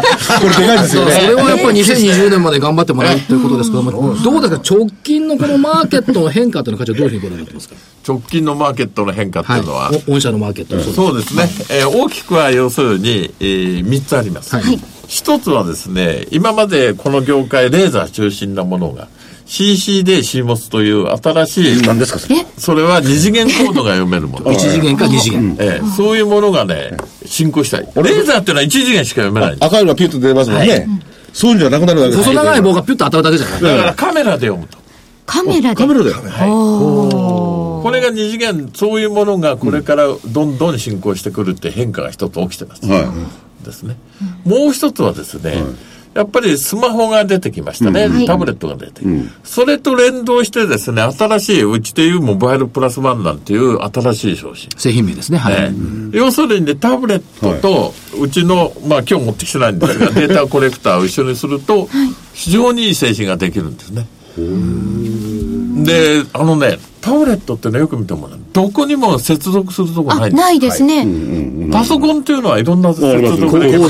[0.41, 1.13] これでかいですよね。
[1.13, 7.75] それはやっぱり2020年まで頑張ってもらうということですけども、どうですか、直近のこのマーケットの変化というのは、どういうふうにご覧になってますか、
[8.07, 11.35] 直近のマーケットの変化っていうのは、はい、お御社のマーケットもそうです。
[11.35, 14.55] そうですね、えー大きくは要するに、え3つあります。
[14.55, 14.81] はい。
[15.07, 19.09] 一つはですね、今までこの業界、レーザー中心なものが、
[19.47, 22.37] CC で CMOS という新しい、何ですかそれ。
[22.59, 24.47] それは二次元コードが読めるもの。
[24.53, 25.57] 1次元か2次元。
[25.61, 27.89] ええそういうものがね、進行したい。
[27.97, 29.57] レーザーっていうのは一次元しか読めない。
[29.61, 30.89] 赤いのがピュッと出ますもんね。
[31.33, 33.63] そういうんじゃなくなるわけです細長い棒がピュッと当たるだけじゃない。
[33.63, 34.79] だからカメラで読むと。
[35.27, 35.75] カメラで？
[35.75, 36.17] カメラだよ。
[37.83, 42.87] これが二次元、そういうものがこれからどんどん進行してくるって変化が一つ起きてます。
[42.87, 43.13] は
[43.65, 43.97] ですね。
[44.45, 45.63] もう一つはですね、
[46.15, 48.09] やっぱりスマホが出てきましたね。
[48.27, 49.03] タブレットが出て、
[49.43, 54.71] それと連動してですね、新しい、うちでいうモバイルプラスワンなんていう新しい商品。
[54.77, 55.39] 製品名ですね。
[55.39, 55.73] はい。
[55.73, 61.89] ね要するにね、タブレットと、うちの、まあ今日持ってきてないんですが、 データコレクターを一緒にすると、
[62.33, 64.07] 非常にいい製品ができるんですね。
[65.85, 70.43] で、あのね、タブレットってね、よく見てもね、どこにも接続するとこあないんです。
[70.43, 71.07] ないですね、
[71.71, 73.01] パソコンっていうのはいろんな接
[73.37, 73.67] 続で。
[73.67, 73.81] きる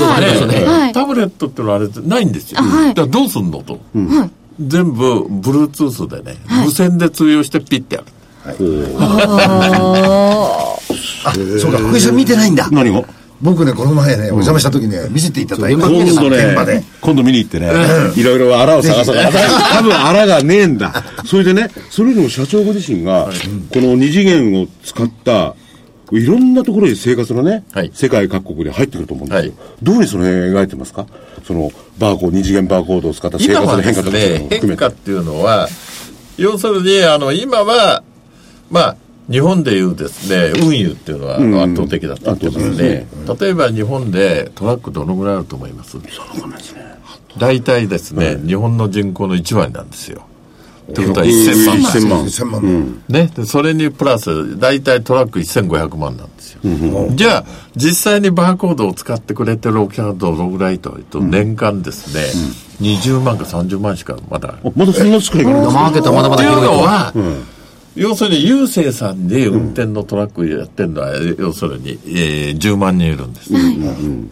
[0.47, 0.65] ね。
[0.65, 0.93] はい。
[0.93, 2.61] タブレットっていうのはあれないんですよ。
[2.61, 2.93] はい。
[2.93, 3.79] だからどうすんのと。
[3.93, 4.29] はい。
[4.59, 8.07] 全部、Bluetooth でね、無線で通用してピッてやる。
[8.99, 10.77] あ、
[11.59, 12.65] そうか、福井さん見てないんだ。
[12.65, 12.67] い。。
[12.71, 13.03] 何が
[13.41, 15.87] 僕ね、この前ね、お邪魔した時ね、見せていただいた。
[15.87, 17.69] 今度ね。、今度見に行ってね、
[18.15, 19.15] いろいろ荒を探そう。
[19.15, 21.03] 多分荒がねえんだ。
[21.25, 23.29] それでね、それでも社長ご自身が、
[23.73, 25.55] この二次元を使った、
[26.11, 29.53] いろんなところに生活のね、はい世界各国で入ってくると思うんですよ。
[29.53, 31.05] はいどうにその辺描いてますか？
[31.45, 35.67] その、バーコード、二次元バーコードを使った生活の変化とか含めて変化っていうのは、
[36.37, 38.03] 要するに、あの、今は、
[38.71, 38.97] まあ、
[39.29, 43.07] 日本でいうですね、運輸っていうのはん圧倒的だったんですよね。
[43.39, 45.97] 例えば日本でトラックどのぐらいあると思います？
[47.37, 50.27] 大体ですね、日本の人口の1割なんですよ。
[50.93, 51.77] ということは1000万。
[51.77, 52.25] 1000万。
[52.25, 53.03] 1000万。
[53.09, 56.61] ね、でそれにプラス、大体トラック1500万なんですよ。
[57.15, 62.21] じゃあ、実際にバーコードを使ってくれてるお客さんはどのぐらいというと、年間ですね、
[62.81, 64.59] 20万か30万しかまだ。
[64.63, 66.77] あまだそんな少ないからマーケットはまだまっていうだ広いと。
[66.77, 67.13] のは、
[67.95, 73.53] 要するに、郵政さんで運転のトラックやってるのは、要するに、えー10万人いるんです。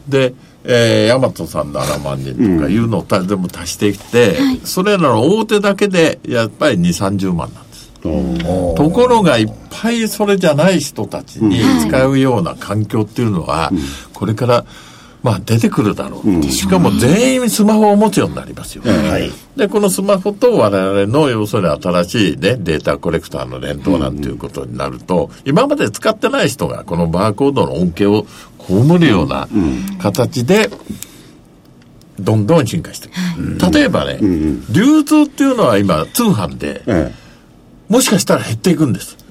[0.07, 0.33] で、
[0.65, 7.91] えー、ヤマトさんの7万人とかいうのをた全部足していって、それらの大手だけで、やっぱり2、30万なんです。
[8.01, 13.71] ところがいっぱいそれじゃない人たちに使うような環境っていうのは、
[14.13, 14.65] これから、
[15.23, 18.83] まあ出てくるだろう、しかも全員スマホを持つようになりますよ。
[19.55, 28.25] で、このスマホと我々の要するに新しいね、データコレクターの連動なんていうことになると、今まで使ってない人がこのバーコードの恩恵を
[28.59, 29.47] 被るような
[29.99, 30.69] 形で、
[32.19, 33.71] どんどん進化していく。
[33.71, 34.19] 例えばね、
[34.69, 37.11] 流通っていうのは今通販で、え。
[37.87, 39.22] もしかしたら減っていくんです。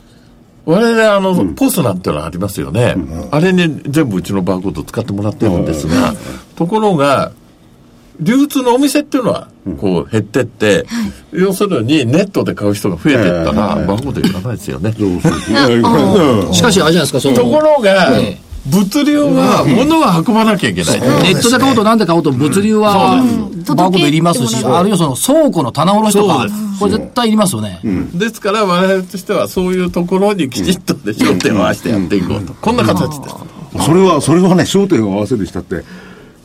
[0.65, 2.97] 我々、あの、ポスなんてのはありますよね。
[3.31, 6.15] あれに全部うちのバーコード使ってもらってるんですが、
[6.55, 7.33] ところが、
[8.21, 9.49] 流通のお店っていうのは、
[9.81, 10.87] こう減ってって、
[11.33, 14.95] 要するにネットで買う人が増えていったら、バーコードいらないですよね。
[14.97, 16.47] そうそうそう。
[16.47, 16.55] うん。
[16.55, 21.01] しかし、あれじゃないですか、その、ところがええ、物流は物は運ばなきゃいけない。
[21.01, 21.07] ネ
[21.39, 26.47] ットで買おうと何で買おうと物流は、バーコードいりますし、あるいはその倉庫の棚卸しとか
[26.79, 27.81] これ絶対いりますよね。
[28.15, 32.55] ですから我々としてはそういうところにきちっとで焦点を合わせてやっていこうと。
[32.55, 33.35] こんな形です。
[33.85, 35.83] それは、それはね、焦点を合わせるしたって、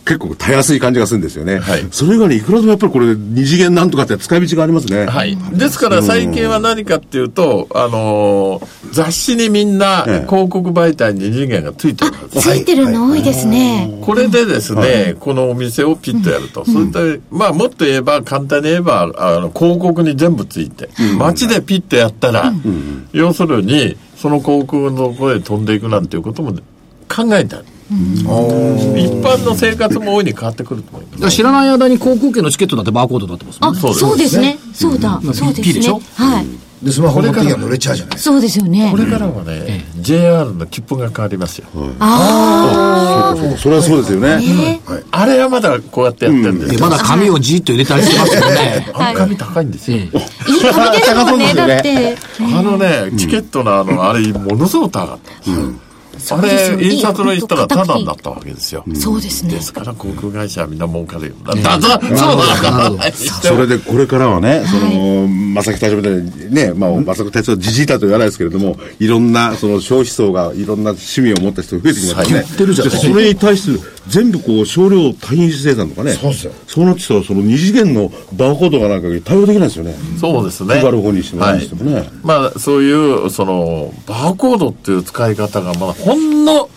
[0.07, 1.59] 結構たやすい感じがするんですよね。
[1.59, 5.05] はいそれ以外にいくらでもやっぱりこれ、二次元なんとかって使い道がありますね。
[5.05, 5.37] はい。
[5.53, 13.99] ですから最近は何かっていうと、あのー雑誌にみんなええ広告媒体に二次元がついてるんですついてるの多いですね。
[14.01, 16.65] これでですね、このお店をピッとやると。
[16.65, 22.53] それで、まあもっと言えば、簡単に言えば、あの、広告に全部ついて、街でピッとやったら、
[23.11, 26.53] 要するに、その広告のところへ飛んでいくなんていうことも
[27.07, 27.65] 考えてある。
[27.89, 28.25] 一
[29.23, 33.79] 般の生活も大いに変わってくると思います知らない間に航空券のチケットだってバーコードになってますもんあ、ね。
[33.79, 34.57] そうですね。
[34.73, 35.19] そうだ。
[35.33, 35.99] そうです P でしょ？
[35.99, 36.03] ね。
[36.15, 36.47] はい。
[36.83, 38.31] で、スマホ持ってきゃ乗れちゃうじゃないですか。
[38.33, 38.97] そうですよねこ。
[38.97, 41.67] れからはね、JR の切符が変わりますよ。
[41.99, 44.79] あそうかそうかそれはそうですよね。
[45.11, 45.25] あ。
[45.25, 48.87] れはまだこうやってやってるんですでけどまだ紙をじーっと入れたりしてますよね。
[48.93, 49.97] あの紙高いんですよ。
[49.97, 51.53] いい紙ですもんね。
[51.55, 52.17] だって。
[52.41, 55.51] あのね、チケットのあの、あれ、ものすごく高かった。
[55.51, 55.86] あで
[56.19, 58.83] すよれ、印刷のにしたらタいいダになったわけですよ。
[58.95, 59.61] そうですねで。
[59.61, 61.33] すから、航空会社はみんな儲かるよ。
[61.45, 63.11] だだだそうだな。
[63.41, 72.45] それでこれからはね、その、正木隊長みたいにね、まあ、正木隊長はじじいだと言わないですけれども、いろんな、その消費層が、いろんな趣味を持った人が増えてきますよね。
[72.57, 76.13] てるじゃんでそれに対する、全部こう、少量単位生産とかね。
[76.13, 79.95] そうですよそうなってきたら、その二次元のバーコードがなんかに対応できないですよね。
[80.19, 80.75] そうですね。
[80.75, 86.69] 配る方にしても何にしてもねはいまあ、そういう、その、バーコードっていう使い方が、まだほんの、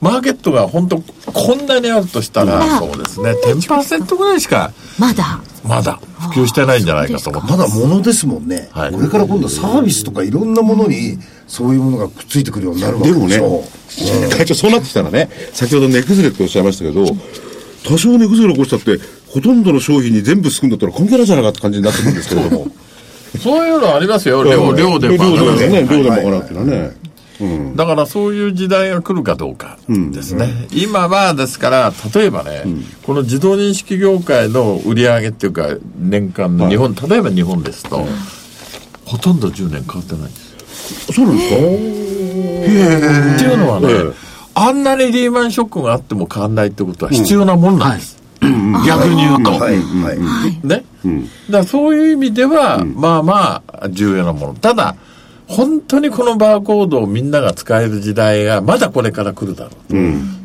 [0.00, 5.40] マーケットが本当こんなにあるとしたら、うんそうですね、10%ぐらいしか、まだ。
[5.64, 5.98] まだ
[6.32, 8.68] 普及してないんじゃないかと思ってまだ物ですもんね。
[8.72, 8.92] はい。
[8.92, 13.64] これから今度サービスとかいろんなものに、そういうものがくっついてくるようになるわけでもねでしょ。、
[14.30, 17.04] 会長そうなってきたらね、先ほど値崩れっておっしゃいましたけど、
[17.84, 22.66] 多少値崩れ起こしたって、ほとんどの商品に全部すくんだったら関係ないじゃないかって感じになってくるんですけれども。
[23.42, 26.56] そういうのありますよ、量、量で量賄うでね、量で賄うってい。
[26.56, 26.96] うのはね。
[27.76, 30.66] だからそういう時代が来るかどうかですね。
[30.72, 32.64] 今はですから、例えばね、
[33.04, 38.06] この自動認識業界の売り上げっていうか、年間の日本、例えば日本ですと、
[39.04, 41.12] ほとんど10年変わってないんです。
[41.12, 41.56] そうなんですか？
[41.56, 41.58] っ
[43.38, 44.12] ていうのはね、ええ。
[44.54, 48.18] あんなにリーマンショックがあっても変わんないってことは必要なもんなんです。
[48.40, 49.52] 逆に言うと。
[49.52, 50.12] はい、は
[50.62, 50.66] い。
[50.66, 50.84] ね。
[51.50, 54.54] だそういう意味では、まあまあ、重要なもの。
[54.54, 54.96] ただ、
[55.48, 59.96] 本当にこのバーコードをみんなが使える時代がまだこれから来るだろうと。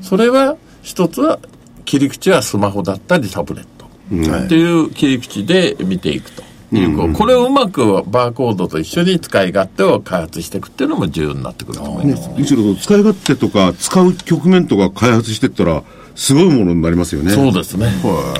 [0.01, 1.39] それは、一つは、
[1.85, 3.73] 切り口はスマホだったりタブレット。
[4.45, 6.43] っていう切り口で見ていくと。
[6.77, 12.29] いうこうこれをうまくバーコードと一緒に使い勝手を開発していくっていうのも重要になってくると思います。
[12.35, 15.83] むしろ使い勝手とか使う局面とか開発していったら、
[16.15, 17.31] すごいものになりますよね。
[17.31, 17.91] そうですね。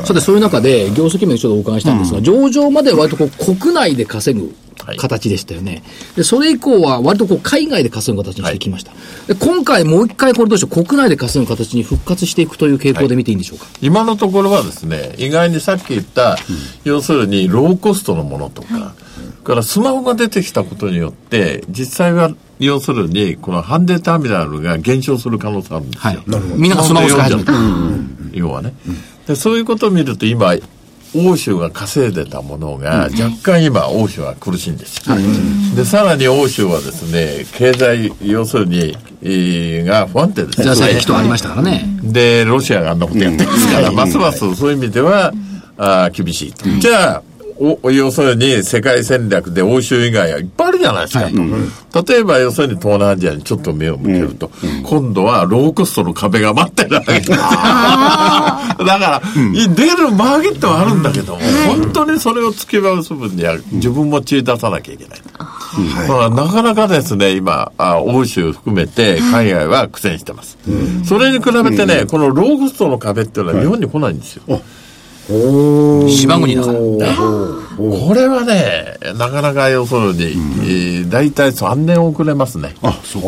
[0.05, 5.81] さて、そういう中で、業績面ちょっとお伺いしたいんですが、上場までは割とこう国内で稼ぐはい形でしたよね。
[6.15, 8.91] で、それ以降は割とこう海外で稼ぐ形にしてきました。
[9.27, 13.65] で、今回もう一回これどうでしょう、国内で稼ぐ形に復活していくという傾向で見ていいんでしょうか？
[13.81, 16.37] 今のところはですね、意外にさっき言った、
[16.83, 19.12] 要するにローコストのものとか、それ
[19.43, 26.13] からスマホが出てきたことによって、実際は、要するに、このハンデターミナルが減少する可能性があるんですよ。
[26.13, 26.59] はい。
[26.59, 27.53] みんながスマホ使い始めた。
[28.33, 28.73] 要はね、
[29.27, 29.35] で。
[29.35, 30.53] そういうことを見ると今、
[31.15, 35.15] 欧州が稼いでたものが、若干今、欧州は苦しいんですよ。
[35.75, 41.85] で、さらに欧州はですね、経済、要するに、えーが不安定ですよじゃあ、りましたからね。
[42.03, 45.31] で、ロシアがあんなことやってますから、ますますそういう意味では、
[45.77, 46.67] あー厳しいと。
[46.79, 47.21] じゃあ、
[47.59, 51.29] お要するに世界戦略で欧州以外はいっぱいあるじゃないですか。
[52.05, 54.49] 例えば要するに東南アジアにちょっと目を向けると、
[54.83, 57.37] 今度はローコストの壁が待ってるわけですよ。
[57.37, 58.63] だか
[58.99, 59.21] ら、
[59.75, 65.19] 出るマーケットはあるんだけども、本当にそれを突き回す分には自分も血出さなきゃいけない。
[66.07, 70.57] だからなかなかですね、今、あ欧州含めて海外は苦戦してます。
[71.05, 74.43] それに比べてね、このローコストの壁っていうのは日本に来ないんですよ。
[75.27, 76.77] 島国だから。
[76.77, 82.75] これはね、なかなか要するに、えー大体3年遅れますね。
[82.81, 83.23] あ、そう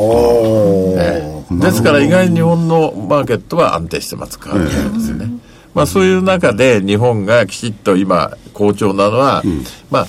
[0.98, 5.30] ええですから意外に日本のマーケットは安定してますから、ですね。
[5.74, 9.44] まあそういう中で日本がきちっと今好調なのは、
[9.92, 10.08] まあ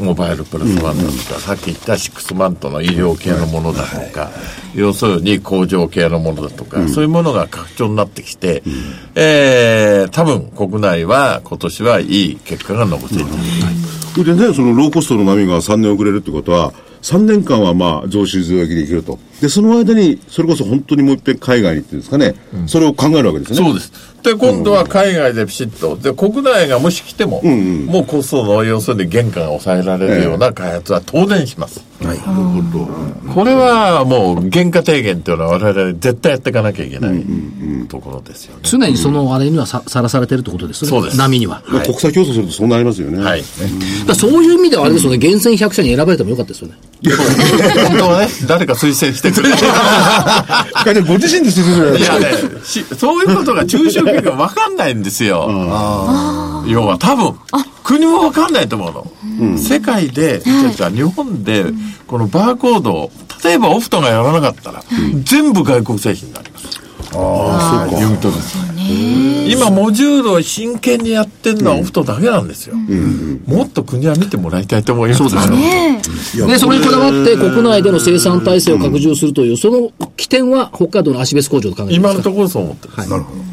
[0.00, 4.30] モバイルプラスワンだとか、さっき言ったシックスマントの医療系のものだとか、
[4.74, 8.62] 要するに工場系のものだとか、そういうものが拡張になってきて、
[9.14, 13.24] えー多分国内は今年はいい結果が残っている。
[14.14, 19.18] それでね、そのローコストの波が3年遅れるってことは、3年間はまあ、増収増益でいけると。
[19.40, 22.34] で、その間に、それこそ本当にもう一遍海外にっていうんですかね、
[22.66, 23.64] それを考えるわけですよね。
[23.70, 23.92] そうです。
[24.22, 31.80] で、今度は海外でピシッと、で、国内がもし来ても、もうコストの要するに原価が抑えられるような開発は当然します。
[32.02, 32.18] はい。
[33.34, 37.24] これはもう原価低減っていうのは我々絶対やっていかなきゃいけない
[37.88, 38.60] ところですよね。
[38.62, 40.90] 常にそのあれにはささらされてるってことですね。
[40.90, 41.62] そうです波には。
[41.66, 43.22] まあ国際競争するとそうなりますよね。
[43.22, 43.42] はい。
[44.06, 46.74] だそういう意味ではあれですよね、厳選100社に選ばれてもよかったですよね。
[47.88, 49.56] 本当はね、誰か推薦してくれる。
[50.74, 52.32] 会長ご自身で進めるいやね、
[52.64, 55.48] しそういうことが中小企業分かんないんですよ。
[56.66, 57.34] 要は多分、
[57.82, 58.90] 国も分かんないと思
[59.40, 59.58] うの。
[59.58, 61.66] 世界で、じゃあ日本で、
[62.06, 63.10] このバーコードを、
[63.44, 64.82] 例えばオフトがやらなかったら、
[65.24, 66.80] 全部外国製品になります。
[67.14, 68.02] ああ、そうか。
[68.02, 68.40] 読み取る
[69.50, 72.76] 今、モジュールを真剣にやってるのはオフトだけなんですよ。
[73.46, 75.18] もっと国は見てもらいたいと思います。
[75.18, 76.02] そうですね
[76.46, 82.18] で、それにこだわって国内での生産体制を拡充するという、その起点は北海道の足別工場と考えてますか？
[82.18, 83.10] 今のところそう思ってます。
[83.10, 83.47] なるほど。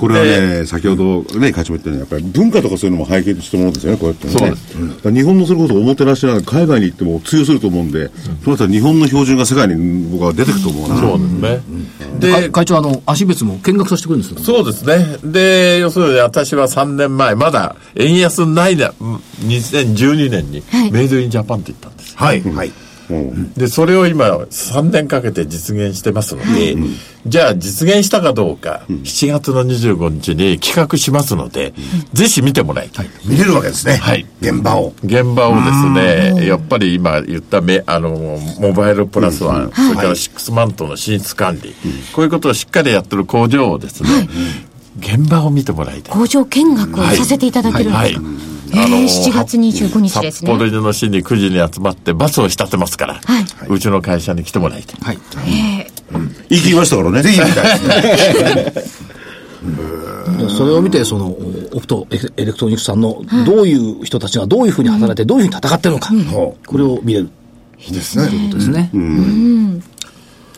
[0.00, 4.32] これはね、先ほどね、会長も言ったように、やっぱり文化とかそういうのも背景としたものですよね、こうやってね。
[4.32, 8.08] そうですだから日本のそれこそおもてなしな海外に行っても通用すると思うんで、
[8.42, 10.96] そうなったら日本の標準が世界に僕は出てくると思うな。
[10.98, 11.60] そうですね。
[12.32, 14.56] 会で、会長あの、足別も見学させてくれるんですよ。
[14.56, 15.18] そうですね。
[15.22, 22.16] で、要するに私は3年前、まだ円安ないな、うん2012年にはいメイドインジャパンって言ったんですよ。
[22.18, 22.42] はい。
[22.42, 22.72] はい。
[23.14, 23.52] うん。
[23.54, 26.76] で、それを今3年かけて実現してますので、
[27.26, 31.74] じゃあ実現したかどうか、7月の25日に企画しますので、
[32.12, 33.10] ぜひ見てもらいたい。
[33.24, 33.96] 見れるわけですね。
[33.96, 34.26] はい。
[34.40, 34.94] 現場を。
[35.04, 41.74] 現場をですね、やっぱり今言っため、あの、モバイルプラスワン、それからシックスマントの品質管理、
[42.12, 44.28] こういうことをしっかりやってる工場をですね、
[44.98, 46.14] 現場を見てもらいたい。
[46.14, 48.20] 工場見学をさせていただけるんですか、
[48.72, 50.50] あのえー7月25日ですね。
[50.50, 53.44] 札幌の市に9時に集まってバスを仕立てますから、はい。
[53.68, 55.00] うちの会社に来てもらいたい。
[55.00, 55.18] はい。
[56.48, 57.22] 言い切りましたからね。
[57.22, 57.80] ぜひ見たい。
[57.80, 59.10] ですね。
[60.48, 66.10] それを見て、その、オプトエエレクトロニクスさんの、どういう人たちがどういうふうに働いて、どういうふうに戦ってるのか、
[66.66, 67.30] これを見れる。
[67.78, 68.24] いいですね。
[68.24, 68.90] ことですね。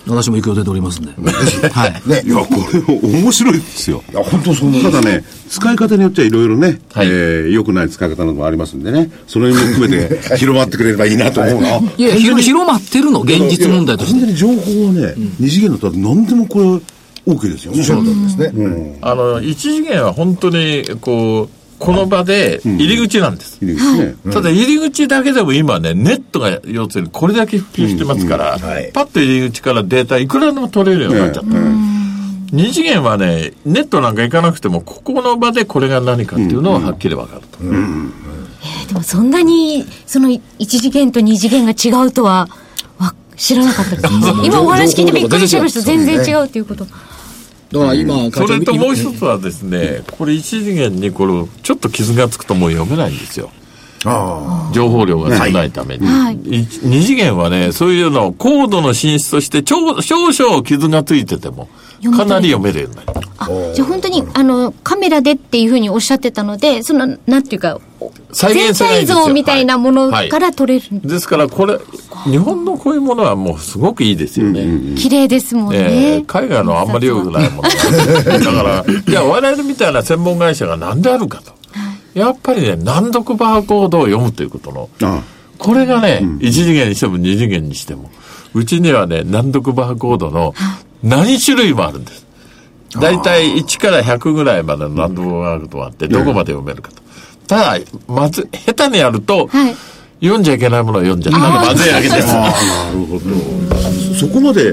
[0.07, 1.13] 私も行く予定でおりますんで。
[1.71, 2.03] はい。
[2.07, 2.23] ね。
[2.25, 4.03] いや、これ面白いですよ。
[4.13, 4.97] いや、本当そう思います。
[4.97, 11.81] ただね、使い方によってはいろいろね、はいえー良くない使い方などもありますんでね、その辺も含めて 広まってくれればいいなと思うな。
[11.97, 14.13] いや、広広まってるの、現実問題として。
[14.13, 16.81] 完全に情報はね、二次元だったら何でもこ
[17.27, 17.83] れ、OK ですよね。
[17.85, 18.99] そうなんですね。
[19.03, 23.59] あの、一次元は本当に、こう、この場で入り口なんです。
[23.61, 24.15] いいですね。
[24.33, 28.93] ただ入り口だけでも今ね、ネットが要するにこれだけ普及してますから、はい。
[28.93, 31.51] パッと入り口からデータいくらでも取れるようになっちゃった。
[32.53, 37.59] 二次元はね、ネットなんか行かなくても、ここの場でこれが何かっていうのははっきりわかると。
[37.59, 42.49] でもそんなにその1次元と2次元が違うとは
[42.99, 44.09] わ知らなかったです
[44.45, 45.81] 今お話聞いてびっくりしました。
[45.81, 46.87] 全然違うっていうこと
[47.73, 49.19] だから今、それともう一つ。
[49.19, 53.51] つはですね、これ一次元にこれ、ちょっと傷がつくともう読めないんですよ。
[54.05, 56.07] あ情報量が少ないために。
[56.07, 61.69] はい次元はね、そういうのを高度の進出として、ちょ少々傷がついてても、
[62.11, 63.03] かなり読めるようにな。
[63.39, 67.81] あじゃあ本当にあのカメラでっていうふうにおっしゃってたのでそのなんていうか
[68.33, 70.29] 再全体像みたいなものはい。
[70.29, 71.79] から撮れる、ですからこれ、
[72.25, 74.97] 日本のこういうものはもうすごくいいですよね。
[74.97, 81.53] 綺麗ですもんえね、ー海外のあんまり良くないものがだから、いや、我々みたいな専門会社が何であるかと。
[82.15, 85.23] やっぱりね、難読バーコードを読むということの、あ
[85.59, 88.11] これがね、一次元にしても二次元にしても、
[88.55, 90.55] うちにはね、難読バーコードの
[91.03, 92.27] 何種類もあるんです。
[93.01, 97.03] だいたい1から100ぐらいまでの難読バーコードがあって、どこまで読めるかと。
[97.47, 99.75] ただ、まず、下手にやると、はい
[100.23, 102.33] 読んじゃいけないものを読んじゃったらまずいわけです。
[102.33, 102.47] な
[102.93, 104.15] るほど。
[104.15, 104.73] そこまで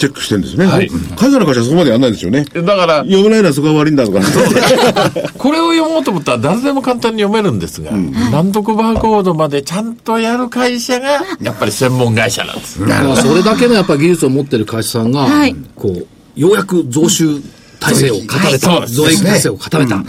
[0.00, 0.64] チェックしてるんですね。
[0.64, 0.88] はい。
[0.88, 2.44] 海外の会社はそこまでやんないですよね。
[2.44, 4.20] だから、読めないのはそこが悪いんだとか。
[5.36, 12.80] これを読もうと思ったら誰でも簡単に読めるんですが、難読バーコードまでちゃんとやる会社が、やっぱり専門会社なんです。
[12.80, 15.54] だからそれだけのやっぱ技術を持ってる会社さんが、はい。
[15.76, 17.40] こう、ようやく増収
[17.80, 20.02] 体制を固めた、はい増益体制を固めた、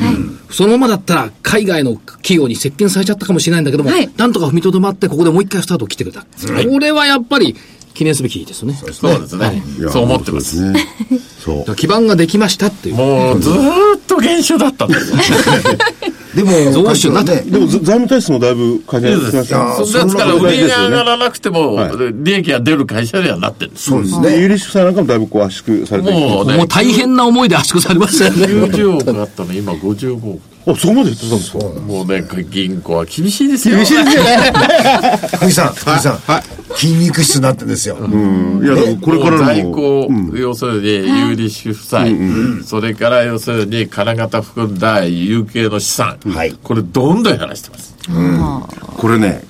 [0.50, 4.10] そのままだったら海外の企業に接近されちゃったかもしれないんだけども、はい。
[4.18, 6.26] なんとか踏みとどまって、ここでもう一回スタートを切ってくれた。
[6.70, 7.56] これはやっぱり
[8.02, 8.74] 記念すべきですよね。
[8.74, 9.62] そうですね。
[9.92, 10.58] そう思ってます。
[10.58, 11.20] そうですね。
[11.38, 11.70] そうだか。
[11.74, 12.96] ら 基盤ができましたっていう。
[12.96, 15.18] もうずーっと減少だったんですよ。
[16.34, 19.74] でも、増収になったね、でも、ざ財務体質もだいぶ改善してましたね。
[19.76, 23.92] そうですから、売り上げ上がららなくてもはい、利益が出る会社にはなってるんです。
[23.92, 24.56] そうですで、有ね。
[24.56, 28.46] 利子債なんかもだいぶこう圧縮されてきてもうねもう大変な思いで圧縮されましたよね。
[28.74, 30.51] 90億あったの今55億。
[30.68, 31.58] あ、そこまで言ってたんですか？
[31.82, 33.78] もうね、銀行は厳しいですよ。
[33.78, 34.54] 厳しいですよね。
[35.36, 36.20] 福井さん、福井さん。
[36.76, 37.96] 筋肉質になってんですよ。
[37.96, 38.64] うん。
[38.64, 39.46] いや、でもこれからの。
[39.46, 40.88] 在庫、うん要するに
[41.30, 42.16] 有利子負債、
[42.64, 47.96] それから要するに金型含んだ有形の資産、はいこれどんどん減らしてます。
[48.98, 49.44] これね、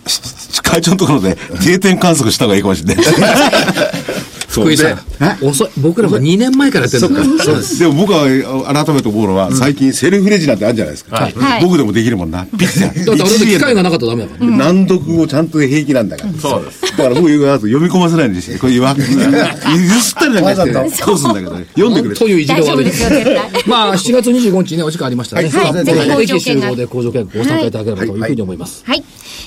[0.63, 3.05] 会長のところで定点観測した方がいいかもしれない。
[4.49, 4.99] そう福井さん
[5.41, 7.79] 遅い僕らも2年前からやってるんだからそうです。
[7.79, 8.23] でも僕は
[8.69, 11.15] あ改めて思うのは、最近セルフレジなんてあるじゃないですか。
[11.15, 12.45] はいはい僕でもできるもんな。
[12.45, 13.05] ピッて。
[13.05, 16.33] だってあれで機械がなかったらダメだからね難読もちゃんと平気なんだから。
[16.33, 16.81] そうです。
[16.81, 21.65] だから僕言うと読み込ませないようにして、これ言わ、ゆすったりなんかして、そうすんだけどね。
[21.75, 22.15] 読んでくれ。
[22.15, 23.63] という意地が悪い大丈夫ですよ、絶対。
[23.67, 29.03] まあ7月25日にねお時間ありましたねはいぜひ集合で工場見学ご参加いただければというふうに思いますはい。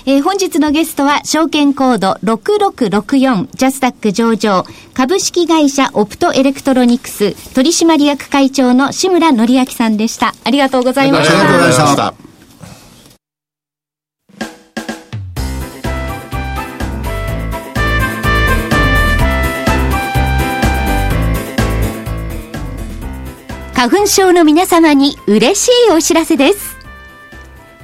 [0.07, 10.35] えー本日のゲストは、証券コード6664ジャスタック上場株式会社オプトエレクトロニクス取締役会長の志村則明さんでした。
[10.45, 11.39] ありがとうございました。
[11.39, 12.15] ありがとうございました。
[23.75, 26.77] 花粉症の皆様に嬉しいお知らせです。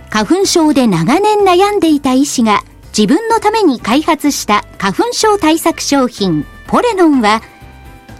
[0.08, 2.62] 花粉症で長年悩んでいた医師が
[2.96, 7.42] 自分のために開発した花粉症対策商品ポレノンは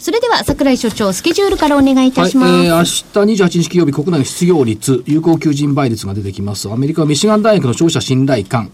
[0.00, 2.52] それでは桜井所長、スケジュールからお願いいたはい、します。
[2.52, 6.70] えー、明日28日金曜日、国内の失業率、有効求人倍率が出てきます。
[6.70, 8.70] アメリカはミシガン大学の消費者信頼感。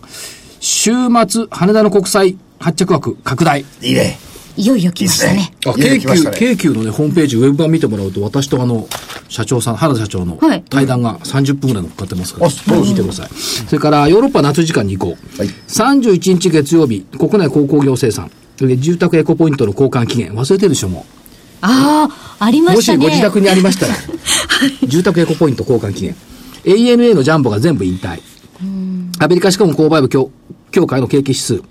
[0.60, 0.92] 週
[1.26, 3.64] 末、羽田の国際発着枠拡大。
[3.82, 4.18] いいね。
[4.56, 5.52] いよいよ来ましたね。
[5.66, 8.86] あ、京急、来ましたね京急のね、ホームページ、ウェブ版見てもらうと、私とあの、
[9.28, 13.28] 社長さん、原田社長のはい対談が30分ぐらい乗っかってますから、あそう見てください。
[13.30, 15.08] それから、ヨーロッパ夏時間に移行。
[15.08, 15.16] はい
[15.66, 18.30] 31日月曜日、国内鉱工業生産。
[18.58, 20.32] で住宅エコポイントの交換期限。
[20.32, 21.04] 忘れてるでしょ、も
[21.60, 22.62] ああ、ありう。
[22.62, 22.98] もしましたね。
[22.98, 23.94] ご自宅にありましたら、
[24.86, 26.16] 住宅エコポイント交換期限。
[26.64, 28.20] ANA のジャンボが全部引退。
[29.18, 30.30] アメリカシカゴ購買部協
[30.70, 31.62] 協会の景気指数。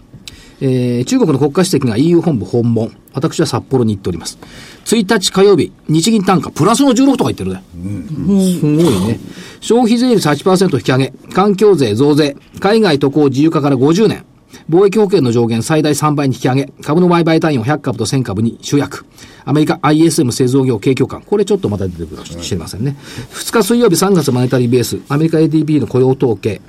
[0.61, 2.91] えー中国の国家主席が EU 本部訪問。
[3.13, 4.37] 私は札幌に行っております。
[4.85, 7.63] 1日火曜日、日銀単価、プラスの16とか言ってるね。
[7.73, 9.19] すごいね。
[9.61, 14.25] 消費税率8%引き上げ、環境税増税、海外渡航自由化から50年。
[14.69, 19.05] 貿易保険の上限最大3倍に引き上げ、株の売買単位を100株と1000株に集約。
[19.45, 21.21] アメリカ ISM 製造業景況感。
[21.21, 22.97] これちょっとまた出てくるかもしれませんね。
[23.31, 26.61] 2日水曜日3月マネタリーベース、アメリカ ADB の雇用統計。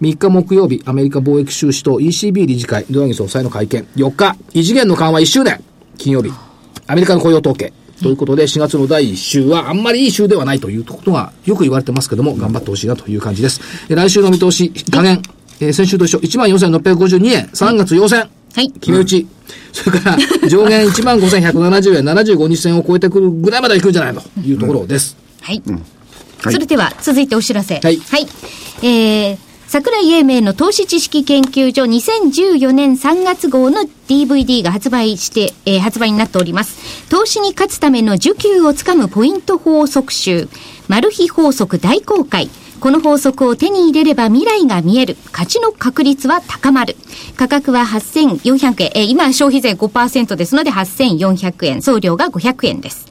[0.00, 3.86] 3日木曜日、アメリカ貿易収支と ECB 理事会、ドラギ総裁の会見。
[3.96, 5.60] 4日、異次元の緩和1周年。
[5.96, 6.30] 金曜日、
[6.86, 7.72] アメリカの雇用統計。
[8.00, 13.60] ということで、4月の第1週はあんまりいい週ではないということがよく言われてますけども、頑張ってほしいなという感じです。
[13.88, 15.20] 来週の見通し、加減、
[15.60, 18.16] えー先週と一緒、14,652円、3月要請。
[18.54, 19.26] はい決め打ち。
[19.72, 25.16] それから、 上限15,170円、75日線を超えてくるぐらいまで行くんじゃないのというところです。
[25.40, 25.62] はい。
[26.42, 27.80] それでは、続いてお知らせ。
[27.82, 28.00] はい
[28.82, 29.36] えー、
[29.66, 36.76] 桜井英明の投資知識研究所2014年3月号の DVD が発売して、えー発売になっております。
[37.10, 40.48] 投資に勝つための需給をつかむポイント法則集、
[40.88, 42.48] マル秘法則大公開。
[42.78, 45.16] この法則を手に入れれば未来が見える。
[45.32, 46.96] 勝ちの確率は高まる。
[47.36, 48.90] 価格は8400円。
[48.94, 51.82] えー今消費税5%ですので8400円。
[51.82, 53.06] 送料が500円です。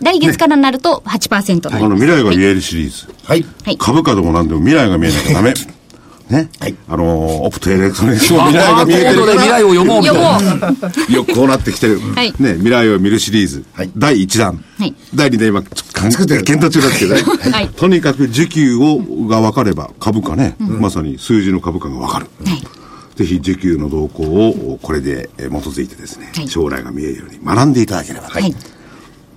[0.00, 3.12] 来月からなると8%あの、未来が見えるシリーズ。
[3.24, 3.44] はい。
[3.64, 5.54] はい株価でも何でも未来が見えなきゃダメ。
[6.30, 6.48] ね。
[6.58, 10.16] はいあのー、オプトエレクトロニクスも未来が見えてるということで未来を読もうみたい
[11.08, 11.14] な。
[11.14, 12.00] よくこうなってきてる。
[12.00, 13.64] はいね、未来を見るシリーズ。
[13.74, 14.64] はい第1弾。
[14.78, 17.22] はい第2弾今、ちょっと考え作ってる検討中ですけどね。
[17.52, 18.98] はい とにかく需給を、
[19.28, 22.26] が分かれば、株価ね、まさに数字の株価が分かる。
[23.16, 28.28] ぜひ需給の動向をこれでえー基づいてですね、はい将来が見えるように学んでいただければ。
[28.28, 28.54] はい。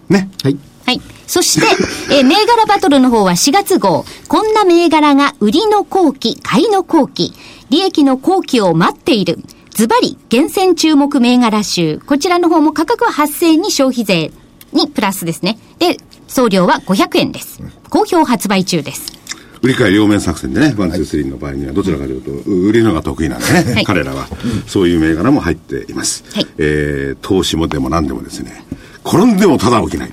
[0.10, 0.30] ね。
[0.44, 0.58] はい。
[0.86, 1.02] はい。
[1.30, 1.68] そして、
[2.12, 4.04] えー銘柄バトルの方は4月号。
[4.28, 7.34] こんな銘柄が売りの好機、買いの好機、
[7.70, 9.38] 利益の好機を待っている。
[9.70, 12.00] ズバリ、厳選注目銘柄集。
[12.00, 14.32] こちらの方も価格は8000円に消費税
[14.74, 15.60] にプラスですね。
[15.78, 17.62] で、送料は500円です。
[17.92, 19.14] 好評発売中です。
[19.62, 24.28] 売り買い両面作戦でね、 One, Two, Three の場合には、どちらかというと、売りのが得意なんでね、はい彼らは、
[24.66, 26.24] そういう銘柄も入っています。
[26.34, 28.66] はいえー、投資もでも何でもですね、
[29.06, 30.12] 転んでもただ起きない。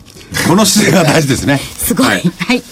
[0.49, 1.59] この姿勢が大事ですね。
[1.59, 2.07] すごい。
[2.07, 2.18] はは
[2.55, 2.62] いい。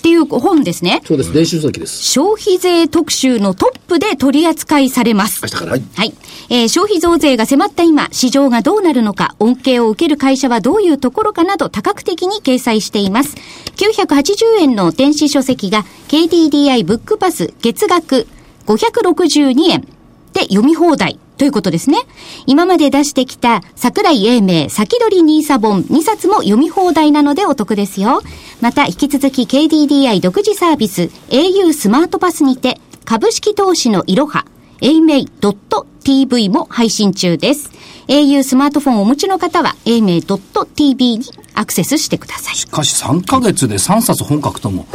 [0.00, 1.02] っていう本ですね。
[1.04, 1.32] そうです。
[1.34, 2.02] 電子書籍です。
[2.02, 5.40] 消費税特集のトップで取り扱いされます。
[5.42, 5.72] 明日から。
[5.72, 6.14] はい。
[6.48, 13.36] えー消費増税が迫った今、市場がどうなるのか、恩恵を受ける会社はどういうところかなど多角的に掲載しています。
[13.76, 18.26] 980円の電子書籍が KDDI ブックパス月額
[18.66, 19.86] 562円
[20.32, 21.18] で読み放題。
[21.40, 21.96] ということですね。
[22.44, 28.20] 今まで出してきた桜井英明先取りニーサ本2冊も読み放題なのでお得ですよ。
[28.60, 34.44] また引き続き KDDI 独自サービス au スマートパスにて株式投資のいろは
[34.82, 37.70] aimei.tv も配信中です。
[38.08, 41.24] au スマートフォンをお持ちの方は aimei.tv に
[41.54, 42.54] アクセスしてください。
[42.54, 44.86] しかし3ヶ月で3冊本書くとも。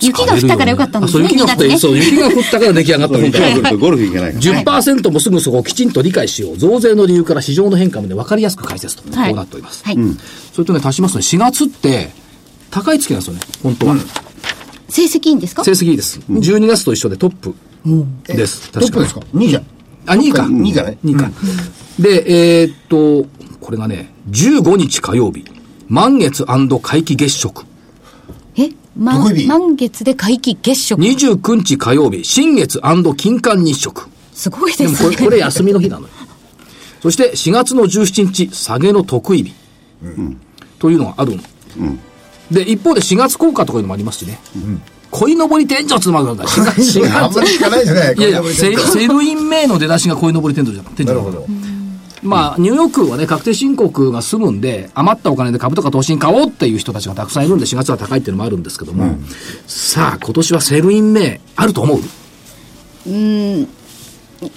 [0.00, 3.62] 雪が降ったからよかったんですねあそう、雪が降って、2月ねそう、雪が降ったから出来上がった本だよ。
[3.62, 4.62] とゴルフ行けないから。
[4.82, 6.56] 10%もすぐそこをきちんと理解しよう。
[6.56, 9.02] 増税の理由から市場の変化まで分かりやすく解説と。
[9.02, 9.82] こはいうなっております。
[9.84, 9.96] はい。
[10.52, 12.10] それとね、足しますとね、4月って、
[12.70, 13.96] 高い月なんですよね、本当は。
[14.88, 15.64] 成績いいんですか？
[15.64, 16.20] 成績いいです。
[16.30, 17.54] 12月と一緒でトップ
[18.26, 18.70] です。
[18.70, 19.66] トップですか ?2 じゃん。
[20.06, 20.42] あ、2位か。
[20.44, 21.30] 2じゃない？2位か。
[21.98, 23.26] で、えーっと、
[23.60, 25.44] これがね、15日火曜日。
[25.88, 27.64] 満月皆既月食。
[28.56, 28.70] え？
[28.98, 31.00] 満満月で皆既月食。
[31.00, 32.24] 29日火曜日。
[32.24, 32.80] 新月
[33.16, 34.08] 金環日食。
[34.34, 34.88] すごいですね。
[34.88, 36.08] でもこれ、これ休みの日なのよ。
[37.00, 39.52] そして4月の17日、下げの得意日。
[40.80, 41.42] というのがあるの。
[42.50, 44.40] で、一方で4月効果とかいうのもありますしね。
[45.10, 46.44] 鯉のぼり天井っていうのもあるんだ。
[46.44, 48.14] 4月、4あんまり聞かないですね。
[48.18, 50.84] いやいや、 Sell in May の出だしが鯉のぼり天井じゃん。
[50.86, 51.46] 天井なるほど。
[52.22, 59.16] まあ、ニューヨークはね、確定申告が済むんで、余ったお金で株とか投資に買おうっていう人たちがたくさんいるんで、4月は高いっていうのもあるんですけども、
[59.66, 62.00] さあ、今年はセルインメイあると思う？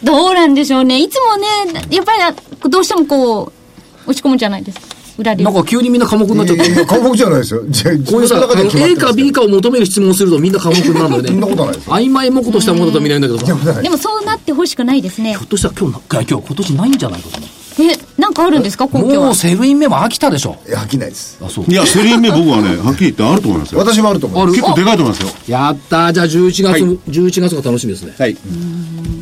[0.03, 0.99] どうなんでしょうね。
[0.99, 1.47] いつもね、
[1.89, 3.51] やっぱりどうしてもこ
[4.05, 4.88] う、落ち込むじゃないですか。
[5.18, 5.43] 裏で。
[5.43, 6.72] なんか急にみんな科目になっちゃって。
[6.72, 7.64] いや科目じゃないですよ。
[7.70, 9.41] じゃあこういうさ、A か B か。
[9.41, 11.28] かを求める質問をするとみんな科目になるんだよね。
[11.30, 15.43] そんなことないです曖昧もことしたものだと見れるんだけどでもそうなってほしくないですねょ。
[15.43, 17.47] っとしたら今日な、いや今日今年ないんじゃないかと思
[17.80, 18.86] え、なんかあるんですか？
[18.91, 19.36] 根拠はうもう。
[19.36, 20.57] セルインメイも飽きたでしょ。
[20.68, 21.38] いや、飽きないです。
[21.41, 21.74] あ、そうい。
[21.74, 23.80] や、セリン目僕はね、はっきり言ってあると思いますよ。
[23.80, 24.20] 私もある？
[24.20, 24.43] と思う。
[24.43, 25.30] ある結構でかいと思いますよ。
[25.47, 28.14] やったーじゃあ11月、はい11月が楽しみですね。
[28.18, 28.36] はい。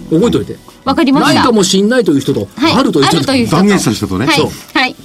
[0.09, 0.57] 覚えておいて。
[0.83, 1.33] わかりました。
[1.35, 2.73] ないかもしんないという人と、はい。
[2.73, 4.25] あるという人という人と断言した人とね。
[4.25, 4.49] はいそう。
[4.73, 4.95] はい。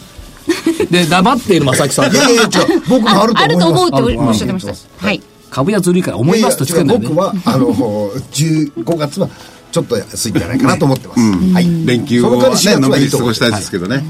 [0.91, 2.17] で、黙っている正木さんい。
[2.17, 2.49] やいや違う。
[2.89, 4.19] 僕もあるとあると思うって。
[4.19, 5.07] おっしゃってました。
[5.07, 5.23] はい。
[5.51, 7.09] 株やずるいから思いますとつけるんだよね。
[7.09, 9.29] 僕は、あの、15月は、
[9.71, 11.21] ちょっと安いんじゃないかなと思ってます。
[11.21, 11.87] はい。
[11.87, 14.05] 連休をね、その代わり4月のんびり過ごしたいですけどね。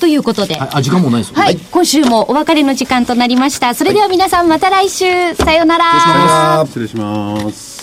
[0.00, 0.56] ということで。
[0.56, 1.36] あ、あ時間もないですよ。
[1.36, 3.74] はい、今週もお別れの時間となりました。
[3.74, 6.64] それでは皆さんまた来週、さようなら。
[6.66, 7.77] 失礼します。